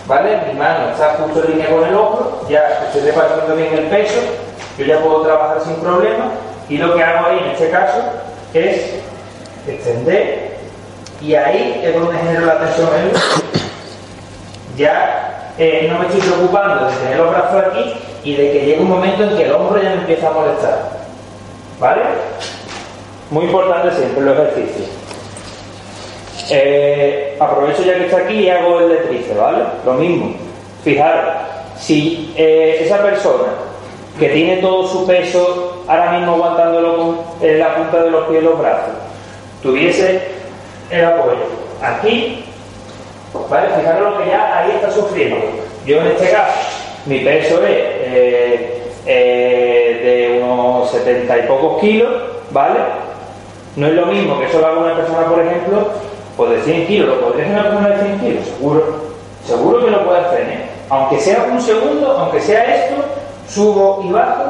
[0.07, 0.39] ¿vale?
[0.51, 4.19] Mi mano está justo en línea con el hombro, ya estoy repartiendo bien el peso
[4.77, 6.31] yo ya puedo trabajar sin problema
[6.69, 8.01] y lo que hago ahí en este caso
[8.53, 8.95] es
[9.67, 10.57] extender
[11.21, 13.15] y ahí es donde genero la tensión en el
[14.77, 17.93] ya eh, no me estoy preocupando de tener los brazos aquí
[18.23, 20.89] y de que llegue un momento en que el hombro ya me empieza a molestar
[21.79, 22.01] ¿vale?
[23.31, 24.89] muy importante siempre los ejercicios
[26.49, 29.63] eh, aprovecho ya que está aquí y hago el de tríceps, ¿vale?
[29.85, 30.35] lo mismo
[30.83, 31.33] fijaros
[31.77, 33.47] si eh, esa persona
[34.19, 38.45] que tiene todo su peso ahora mismo aguantándolo en la punta de los pies y
[38.45, 38.93] los brazos,
[39.61, 40.21] tuviese
[40.89, 41.37] el apoyo
[41.81, 42.45] aquí,
[43.49, 43.67] ¿vale?
[43.77, 45.37] Fijaros lo que ya ahí está sufriendo.
[45.85, 46.53] Yo en este caso,
[47.05, 49.99] mi peso es eh, eh,
[50.37, 52.11] de unos 70 y pocos kilos,
[52.51, 52.79] ¿vale?
[53.75, 55.89] No es lo mismo que eso lo haga una persona, por ejemplo,
[56.37, 57.09] pues de 100 kilos.
[57.09, 58.45] ¿Lo podría hacer una persona de 100 kilos?
[58.45, 59.05] Seguro.
[59.45, 60.69] Seguro que lo puede hacer, ¿eh?
[60.89, 63.03] Aunque sea un segundo, aunque sea esto,
[63.47, 64.43] subo y bajo,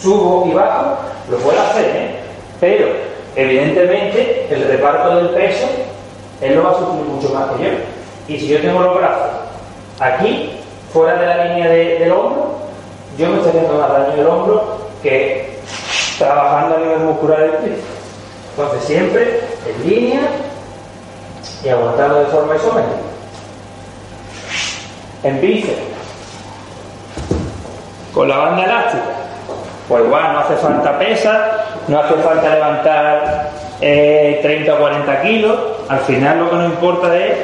[0.00, 0.96] subo y bajo,
[1.30, 2.16] lo puedo hacer, ¿eh?
[2.60, 2.86] pero
[3.36, 5.66] evidentemente el reparto del peso,
[6.40, 7.70] él lo va a sufrir mucho más que yo.
[8.28, 9.30] Y si yo tengo los brazos
[10.00, 10.50] aquí,
[10.92, 12.52] fuera de la línea del hombro,
[13.18, 15.58] yo me estoy haciendo más daño del hombro que
[16.18, 17.76] trabajando a nivel muscular del pie.
[18.56, 20.20] Entonces siempre en línea
[21.64, 22.98] y aguantando de forma isométrica.
[25.24, 25.91] En bíceps
[28.12, 29.04] con la banda elástica,
[29.88, 31.50] pues igual no hace falta pesa,
[31.88, 33.50] no hace falta levantar
[33.80, 35.58] 30 eh, o 40 kilos,
[35.88, 37.36] al final lo que nos importa es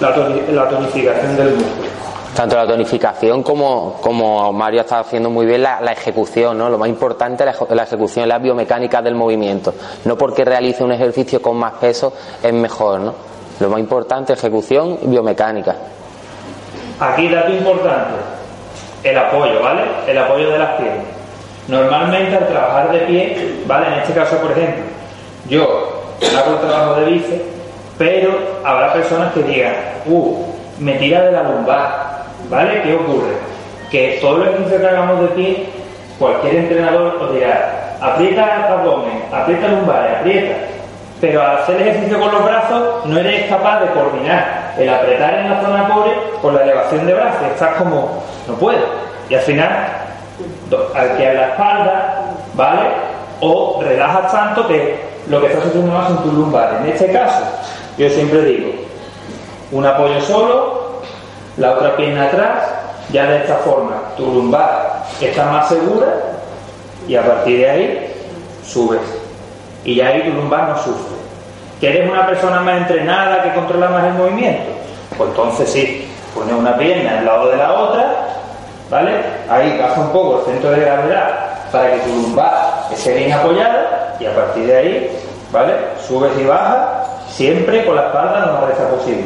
[0.00, 1.88] la, tonificación del músculo.
[2.34, 6.70] Tanto la tonificación como, como Mario está haciendo muy bien la, ejecución, ¿no?
[6.70, 9.74] Lo más importante la, la ejecución, la biomecánica del movimiento.
[10.06, 13.14] No porque realice un ejercicio con más peso es mejor, ¿no?
[13.60, 15.76] Lo más importante, ejecución y biomecánica.
[16.98, 18.14] Aquí dato importante,
[19.04, 19.82] el apoyo, ¿vale?
[20.06, 21.04] El apoyo de las piernas.
[21.68, 23.86] Normalmente al trabajar de pie, ¿vale?
[23.88, 24.82] En este caso, por ejemplo,
[25.48, 26.02] yo
[26.36, 27.42] hago el trabajo de bíceps,
[27.98, 29.74] pero habrá personas que digan,
[30.06, 30.46] uh,
[30.78, 32.82] me tira de la lumbar, ¿vale?
[32.82, 33.34] ¿Qué ocurre?
[33.90, 35.66] Que todo lo ejercicio que hagamos de pie,
[36.18, 40.54] cualquier entrenador os dirá, aprieta el abdomen, aprieta lumbar, aprieta,
[41.22, 45.50] pero al hacer ejercicio con los brazos no eres capaz de coordinar el apretar en
[45.50, 46.10] la zona core
[46.42, 48.84] con la elevación de brazos, estás como, no puedo.
[49.30, 49.86] Y al final,
[50.96, 52.80] al que la espalda, ¿vale?
[53.38, 56.80] O relajas tanto que lo que estás haciendo más son tus lumbares.
[56.80, 57.44] En este caso,
[57.96, 58.72] yo siempre digo,
[59.70, 61.02] un apoyo solo,
[61.56, 62.68] la otra pierna atrás,
[63.12, 66.14] ya de esta forma tu lumbar está más segura
[67.06, 68.14] y a partir de ahí
[68.66, 69.21] subes.
[69.84, 71.16] Y ya ahí tu lumbar no sufre.
[71.80, 74.70] ¿Quieres una persona más entrenada que controla más el movimiento?
[75.16, 78.28] Pues entonces sí, pones una pierna al lado de la otra,
[78.88, 79.10] ¿vale?
[79.50, 84.16] Ahí baja un poco el centro de gravedad para que tu lumbar esté bien apoyada
[84.20, 85.18] y a partir de ahí,
[85.50, 85.74] ¿vale?
[86.06, 89.24] Subes y bajas siempre con la espalda lo más recta posible.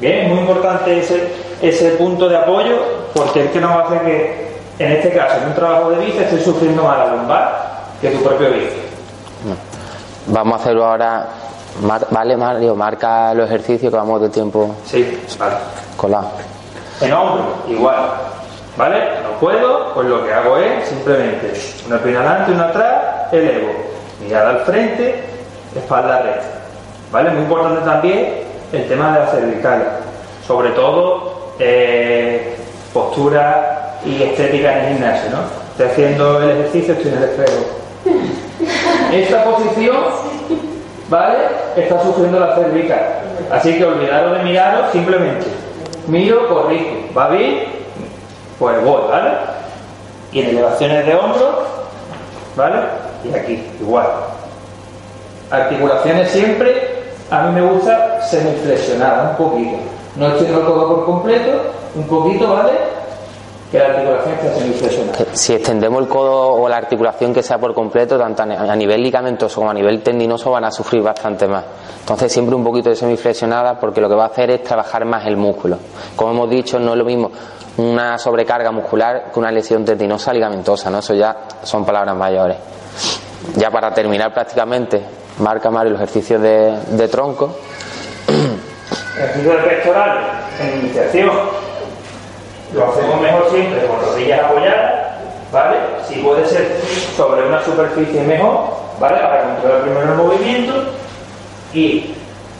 [0.00, 2.76] Bien, muy importante ese, ese punto de apoyo
[3.14, 4.46] porque es que nos hace que,
[4.78, 8.22] en este caso, en un trabajo de bíceps, estés sufriendo más la lumbar que tu
[8.22, 8.85] propio bíceps.
[10.26, 11.26] Vamos a hacerlo ahora.
[12.10, 14.74] Vale, Mario, marca los ejercicios que vamos de tiempo.
[14.86, 15.56] Sí, vale.
[15.96, 16.30] Colado.
[17.00, 17.96] En hombro, igual.
[18.76, 18.98] ¿Vale?
[19.22, 21.52] No puedo, pues lo que hago es simplemente
[21.86, 23.72] una pierna adelante, una atrás, elevo.
[24.22, 25.24] Mirada al frente,
[25.74, 26.46] espalda recta.
[27.12, 27.30] ¿Vale?
[27.30, 29.86] Muy importante también el tema de la cervical.
[30.46, 32.56] Sobre todo eh,
[32.92, 35.38] postura y estética en el gimnasio, ¿no?
[35.72, 38.45] Estoy haciendo el ejercicio, estoy en el espejo.
[39.12, 39.96] Esta posición,
[41.08, 41.36] ¿vale?
[41.76, 43.00] Está sufriendo la cervical.
[43.50, 45.46] Así que olvidaros de miraros, simplemente
[46.06, 46.96] miro, corrijo.
[47.16, 47.64] ¿Va bien?
[48.58, 49.30] Pues voy, ¿vale?
[50.32, 51.54] Y en elevaciones de hombros,
[52.56, 52.76] ¿vale?
[53.24, 54.06] Y aquí, igual.
[55.50, 59.76] Articulaciones siempre, a mí me gusta semiflexionadas, un poquito.
[60.16, 61.50] No echando todo por completo,
[61.94, 62.72] un poquito, ¿vale?
[63.70, 65.24] Que la articulación esté semiflexionada.
[65.32, 69.56] Si extendemos el codo o la articulación que sea por completo, tanto a nivel ligamentoso
[69.56, 71.64] como a nivel tendinoso, van a sufrir bastante más.
[72.00, 75.26] Entonces, siempre un poquito de semiflexionada, porque lo que va a hacer es trabajar más
[75.26, 75.78] el músculo.
[76.14, 77.30] Como hemos dicho, no es lo mismo
[77.78, 81.00] una sobrecarga muscular que una lesión tendinosa ligamentosa, ¿no?
[81.00, 82.56] Eso ya son palabras mayores.
[83.56, 85.02] Ya para terminar prácticamente,
[85.38, 87.54] marca Mario los ejercicios de, de tronco.
[89.16, 90.18] Ejercicio pectoral
[90.60, 91.65] en iniciación.
[92.72, 95.06] Lo hacemos mejor siempre con rodillas apoyadas,
[95.52, 95.76] ¿vale?
[96.08, 96.80] Si puede ser
[97.16, 99.18] sobre una superficie mejor, ¿vale?
[99.18, 100.72] Para controlar primero el movimiento.
[101.72, 102.14] Y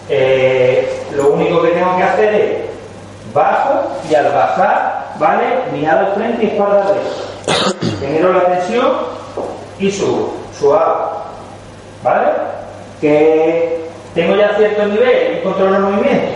[0.08, 2.56] eh, lo único que tengo que hacer es
[3.34, 5.44] bajo y al bajar, ¿vale?
[5.72, 7.86] Mirada al frente y espalda recta.
[8.00, 8.92] Genero la tensión
[9.78, 10.94] y subo, suave,
[12.02, 12.28] ¿vale?
[13.00, 16.32] Que tengo ya cierto nivel y controlo el movimiento.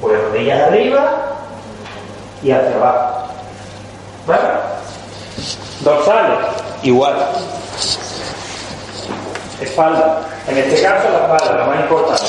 [0.00, 1.25] Pues rodillas arriba
[2.42, 3.26] y hacia abajo.
[4.26, 4.42] ¿Vale?
[5.80, 6.38] Dorsales,
[6.82, 7.14] igual.
[9.60, 10.20] Espalda.
[10.48, 12.22] En este caso la espalda, lo más importante.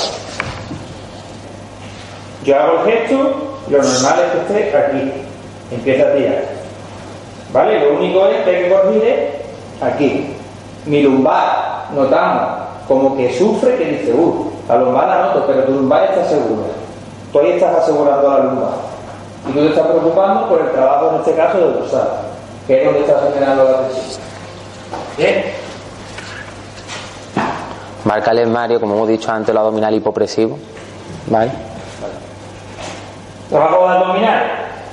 [2.44, 3.16] Yo hago el gesto,
[3.70, 5.12] lo normal es que esté aquí.
[5.72, 6.44] Empieza a tirar.
[7.52, 7.80] ¿Vale?
[7.80, 9.32] Lo único es que hay que corregir
[9.82, 10.34] aquí.
[10.86, 15.74] Mi lumbar, notamos como que sufre, que dice, uh, la lumbar la noto, pero tu
[15.74, 16.68] lumbar está segura.
[17.34, 18.87] Tú ahí estás asegurando la lumbar.
[19.48, 22.08] Y tú te estás preocupando por el trabajo, en este caso, de dorsal,
[22.68, 24.22] que es donde estás generando la tensión.
[25.18, 25.46] Bien.
[28.04, 30.58] Marca Mario, como hemos dicho antes, el abdominal hipopresivo.
[31.28, 31.52] ¿Vale?
[33.50, 34.44] Trabajo de abdominal.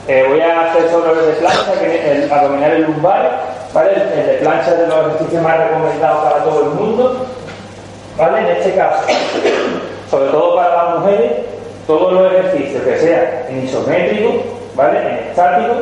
[0.06, 3.40] Eh, voy a hacer solo el de plancha, que es el abdominal el lumbar.
[3.72, 3.94] ¿vale?
[3.94, 7.26] El, el de plancha es de los ejercicios más recomendados para todo el mundo.
[8.16, 8.38] ¿Vale?
[8.38, 9.02] En este caso,
[10.10, 11.53] sobre todo para las mujeres,
[11.86, 14.32] todos los ejercicios que sean en isométrico,
[14.74, 14.98] ¿vale?
[15.00, 15.74] En estático,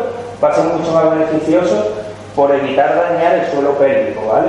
[0.43, 1.89] va a ser mucho más beneficioso
[2.35, 4.49] por evitar dañar el suelo pélvico, ¿vale?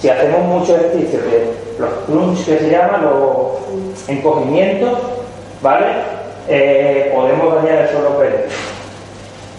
[0.00, 4.98] Si hacemos muchos ejercicios de los crunch que se llaman, los encogimientos,
[5.62, 5.86] ¿vale?
[6.48, 8.48] Eh, podemos dañar el suelo pélvico.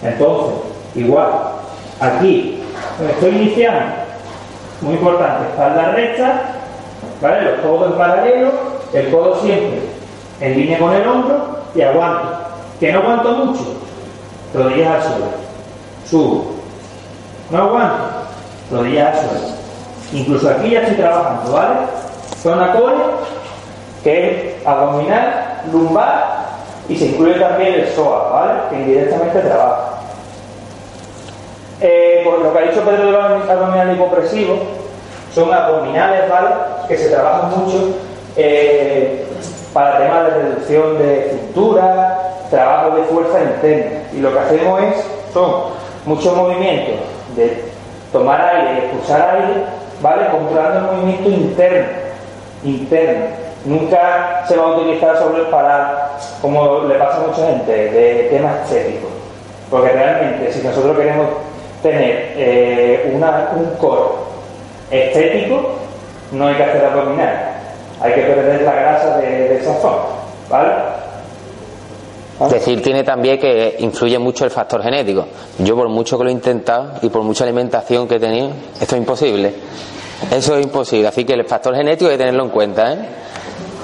[0.02, 0.54] Entonces,
[0.94, 1.28] igual,
[2.00, 2.62] aquí,
[3.00, 3.94] me estoy iniciando,
[4.80, 6.42] muy importante, espalda recta,
[7.20, 7.42] ¿vale?
[7.42, 8.50] Los codos en paralelo,
[8.92, 9.77] el codo siempre
[10.40, 12.28] en línea con el hombro y aguanto.
[12.80, 13.64] Que no aguanto mucho,
[14.54, 15.26] rodillas al suelo.
[16.08, 16.52] Subo.
[17.50, 18.04] No aguanto,
[18.70, 19.46] rodillas al suelo.
[20.12, 21.74] Incluso aquí ya estoy trabajando, ¿vale?
[22.42, 22.94] Zona core,
[24.02, 26.38] que es abdominal, lumbar
[26.88, 28.52] y se incluye también el psoas, ¿vale?
[28.70, 29.98] Que indirectamente trabaja.
[31.80, 34.58] Eh, por lo que ha dicho Pedro de los abdominales hipopresivos,
[35.34, 36.48] son abdominales, ¿vale?
[36.88, 37.94] Que se trabajan mucho
[38.36, 39.27] eh,
[39.78, 42.18] para temas de reducción de cintura,
[42.50, 44.00] trabajo de fuerza interna.
[44.12, 45.52] Y lo que hacemos es, son
[46.04, 46.96] muchos movimientos
[47.36, 47.62] de
[48.12, 49.62] tomar aire expulsar aire,
[50.02, 50.30] ¿vale?
[50.32, 51.86] Controlando el movimiento interno,
[52.64, 53.26] interno.
[53.66, 56.10] Nunca se va a utilizar sobre para,
[56.42, 59.06] como le pasa a mucha gente, de tema estético.
[59.70, 61.26] Porque realmente, si nosotros queremos
[61.84, 64.10] tener eh, un core
[64.90, 65.70] estético,
[66.32, 67.47] no hay que hacer abdominal.
[68.00, 70.02] Hay que perder la grasa de, esa zona.
[70.48, 70.72] ¿Vale?
[72.40, 75.26] Es decir, tiene también que influye mucho el factor genético.
[75.58, 78.94] Yo por mucho que lo he intentado y por mucha alimentación que he tenido, esto
[78.94, 79.54] es imposible.
[80.30, 81.08] Eso es imposible.
[81.08, 82.92] Así que el factor genético hay que tenerlo en cuenta.
[82.92, 82.98] ¿eh?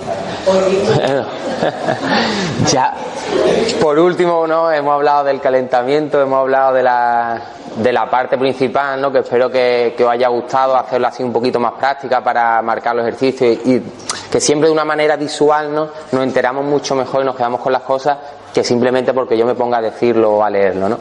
[2.70, 2.92] ya,
[3.80, 4.70] por último, ¿no?
[4.70, 7.40] hemos hablado del calentamiento, hemos hablado de la,
[7.76, 9.10] de la parte principal, ¿no?
[9.10, 13.06] que espero que, os haya gustado hacerlo así un poquito más práctica para marcar los
[13.06, 13.82] ejercicios y,
[14.30, 15.88] que siempre de una manera visual ¿no?
[16.12, 18.18] nos enteramos mucho mejor y nos quedamos con las cosas
[18.52, 20.88] que simplemente porque yo me ponga a decirlo o a leerlo.
[20.88, 20.98] ¿no?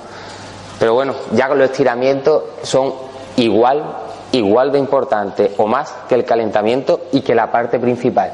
[0.80, 2.94] Pero bueno, ya con los estiramientos son
[3.38, 3.84] igual,
[4.32, 8.32] igual de importantes o más que el calentamiento y que la parte principal.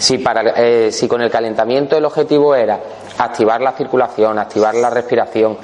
[0.00, 2.80] Eh, si con el calentamiento el objetivo era
[3.18, 5.56] activar la circulación, activar la respiración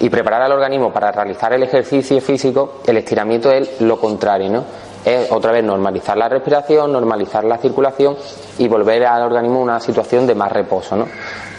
[0.00, 4.64] y preparar al organismo para realizar el ejercicio físico, el estiramiento es lo contrario, ¿no?
[5.04, 8.16] Es otra vez normalizar la respiración, normalizar la circulación
[8.58, 11.06] y volver al organismo una situación de más reposo, ¿no?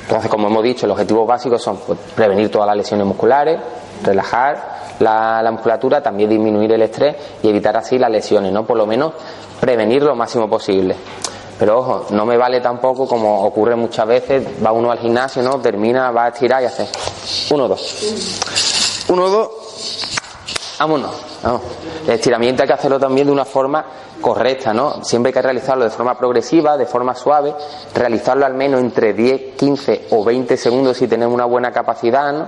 [0.02, 3.60] Entonces, como hemos dicho, los objetivos básicos son pues, prevenir todas las lesiones musculares,
[4.04, 8.66] relajar la, la, musculatura, también disminuir el estrés y evitar así las lesiones, ¿no?
[8.66, 9.14] Por lo menos
[9.60, 10.96] prevenir lo máximo posible.
[11.60, 15.60] Pero ojo, no me vale tampoco como ocurre muchas veces, va uno al gimnasio, ¿no?
[15.60, 16.88] Termina, va a estirar y hace
[17.52, 19.06] uno, dos.
[19.10, 19.50] Uno, dos.
[20.80, 21.12] Vámonos.
[21.44, 21.62] Vamos.
[22.06, 23.86] El estiramiento hay que hacerlo también de una forma
[24.20, 25.04] correcta, ¿no?
[25.04, 27.54] Siempre hay que realizarlo de forma progresiva, de forma suave,
[27.94, 32.48] realizarlo al menos entre 10, 15 o 20 segundos si tenemos una buena capacidad, ¿no?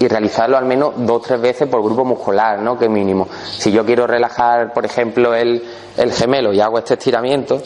[0.00, 2.78] Y realizarlo al menos dos o tres veces por grupo muscular, ¿no?
[2.78, 3.28] Que mínimo.
[3.58, 5.62] Si yo quiero relajar, por ejemplo, el,
[5.96, 7.62] el gemelo y hago este estiramiento,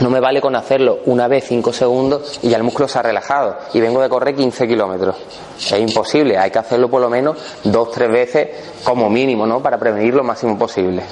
[0.00, 3.02] no me vale con hacerlo una vez cinco segundos y ya el músculo se ha
[3.02, 5.16] relajado y vengo de correr 15 kilómetros.
[5.58, 8.48] Es imposible, hay que hacerlo por lo menos dos, tres veces
[8.84, 9.60] como mínimo, ¿no?
[9.60, 11.02] Para prevenir lo máximo posible.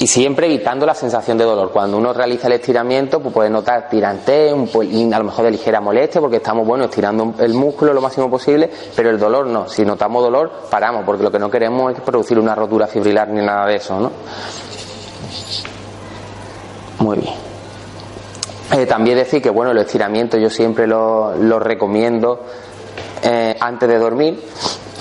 [0.00, 1.70] Y siempre evitando la sensación de dolor.
[1.72, 6.20] Cuando uno realiza el estiramiento, pues puede notar tiranteo, a lo mejor de ligera molestia,
[6.20, 9.68] porque estamos, bueno, estirando el músculo lo máximo posible, pero el dolor no.
[9.68, 13.40] Si notamos dolor, paramos, porque lo que no queremos es producir una rotura fibrilar ni
[13.44, 14.12] nada de eso, ¿no?
[16.98, 17.47] Muy bien.
[18.70, 22.44] Eh, también decir que bueno, el estiramiento yo siempre lo, lo recomiendo
[23.22, 24.38] eh, antes de dormir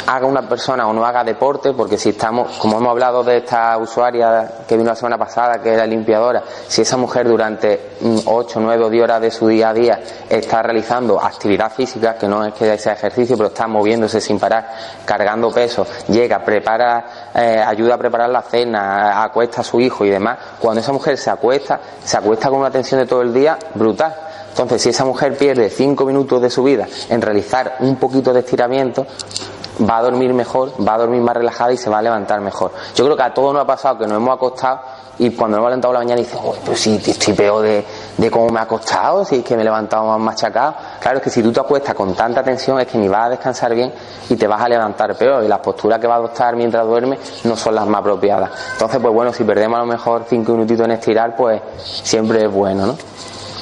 [0.08, 3.78] haga una persona o no haga deporte, porque si estamos, como hemos hablado de esta
[3.78, 8.86] usuaria que vino la semana pasada, que era limpiadora, si esa mujer durante 8, 9
[8.86, 10.00] o 10 horas de su día a día
[10.30, 14.70] está realizando actividad física, que no es que sea ejercicio, pero está moviéndose sin parar,
[15.06, 20.10] cargando peso, llega, prepara, eh, ayuda a preparar la cena, acuesta a su hijo y
[20.10, 23.58] demás, cuando esa mujer se acuesta, se acuesta con una tensión de todo el día
[23.74, 24.16] brutal.
[24.50, 28.40] Entonces, si esa mujer pierde 5 minutos de su vida en realizar un poquito de
[28.40, 29.06] estiramiento,
[29.88, 32.72] va a dormir mejor, va a dormir más relajada y se va a levantar mejor.
[32.96, 34.80] Yo creo que a todos nos ha pasado que nos hemos acostado
[35.20, 37.86] y cuando hemos levantado la mañana dices, pues sí, estoy peor de,
[38.18, 40.76] de cómo me he acostado, si es que me he levantado más machacado.
[41.00, 43.30] Claro, es que si tú te acuestas con tanta tensión es que ni vas a
[43.30, 43.92] descansar bien
[44.30, 47.46] y te vas a levantar peor y las posturas que vas a adoptar mientras duermes
[47.46, 48.52] no son las más apropiadas.
[48.74, 52.52] Entonces, pues bueno, si perdemos a lo mejor cinco minutitos en estirar, pues siempre es
[52.52, 52.96] bueno, ¿no?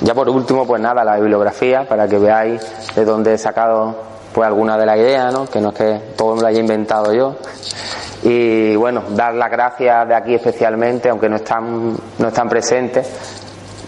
[0.02, 2.62] Ya por último, pues nada, la bibliografía para que veáis
[2.94, 3.96] de dónde he sacado
[4.36, 5.46] pues alguna de las ideas, ¿no?
[5.46, 7.38] que no es que todo me lo haya inventado yo.
[8.22, 13.08] Y bueno, dar las gracias de aquí especialmente, aunque no están, no están presentes,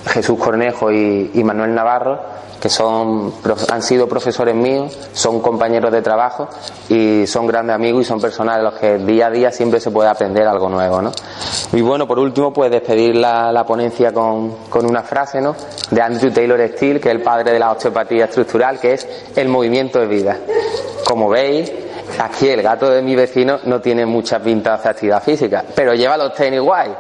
[0.08, 2.22] Jesús Cornejo y, y Manuel Navarro,
[2.70, 3.34] son,
[3.70, 6.48] han sido profesores míos, son compañeros de trabajo
[6.90, 9.92] y son grandes amigos y son personas de los que día a día siempre se
[9.92, 11.12] puede aprender algo nuevo, ¿no?
[11.74, 15.56] Y bueno, por último, pues despedir la, la ponencia con, con, una frase, ¿no?
[15.92, 19.50] De Andrew Taylor Steele, que es el padre de la osteopatía estructural, que es el
[19.50, 20.38] movimiento de vida.
[21.06, 21.72] Como veis,
[22.20, 26.18] Aquí el gato de mi vecino no tiene mucha pinta de actividad física, pero lleva
[26.18, 26.92] los tenis guay,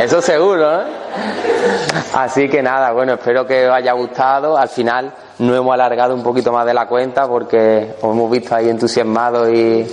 [0.00, 0.84] eso seguro, ¿eh?
[2.14, 4.56] Así que nada, bueno, espero que os haya gustado.
[4.56, 8.54] Al final no hemos alargado un poquito más de la cuenta porque os hemos visto
[8.54, 9.86] ahí entusiasmados y,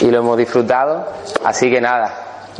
[0.00, 1.06] y lo hemos disfrutado.
[1.44, 2.12] Así que nada,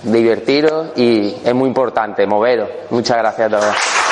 [0.03, 2.69] divertiros y es muy importante, moveros.
[2.91, 4.06] Muchas gracias a todos.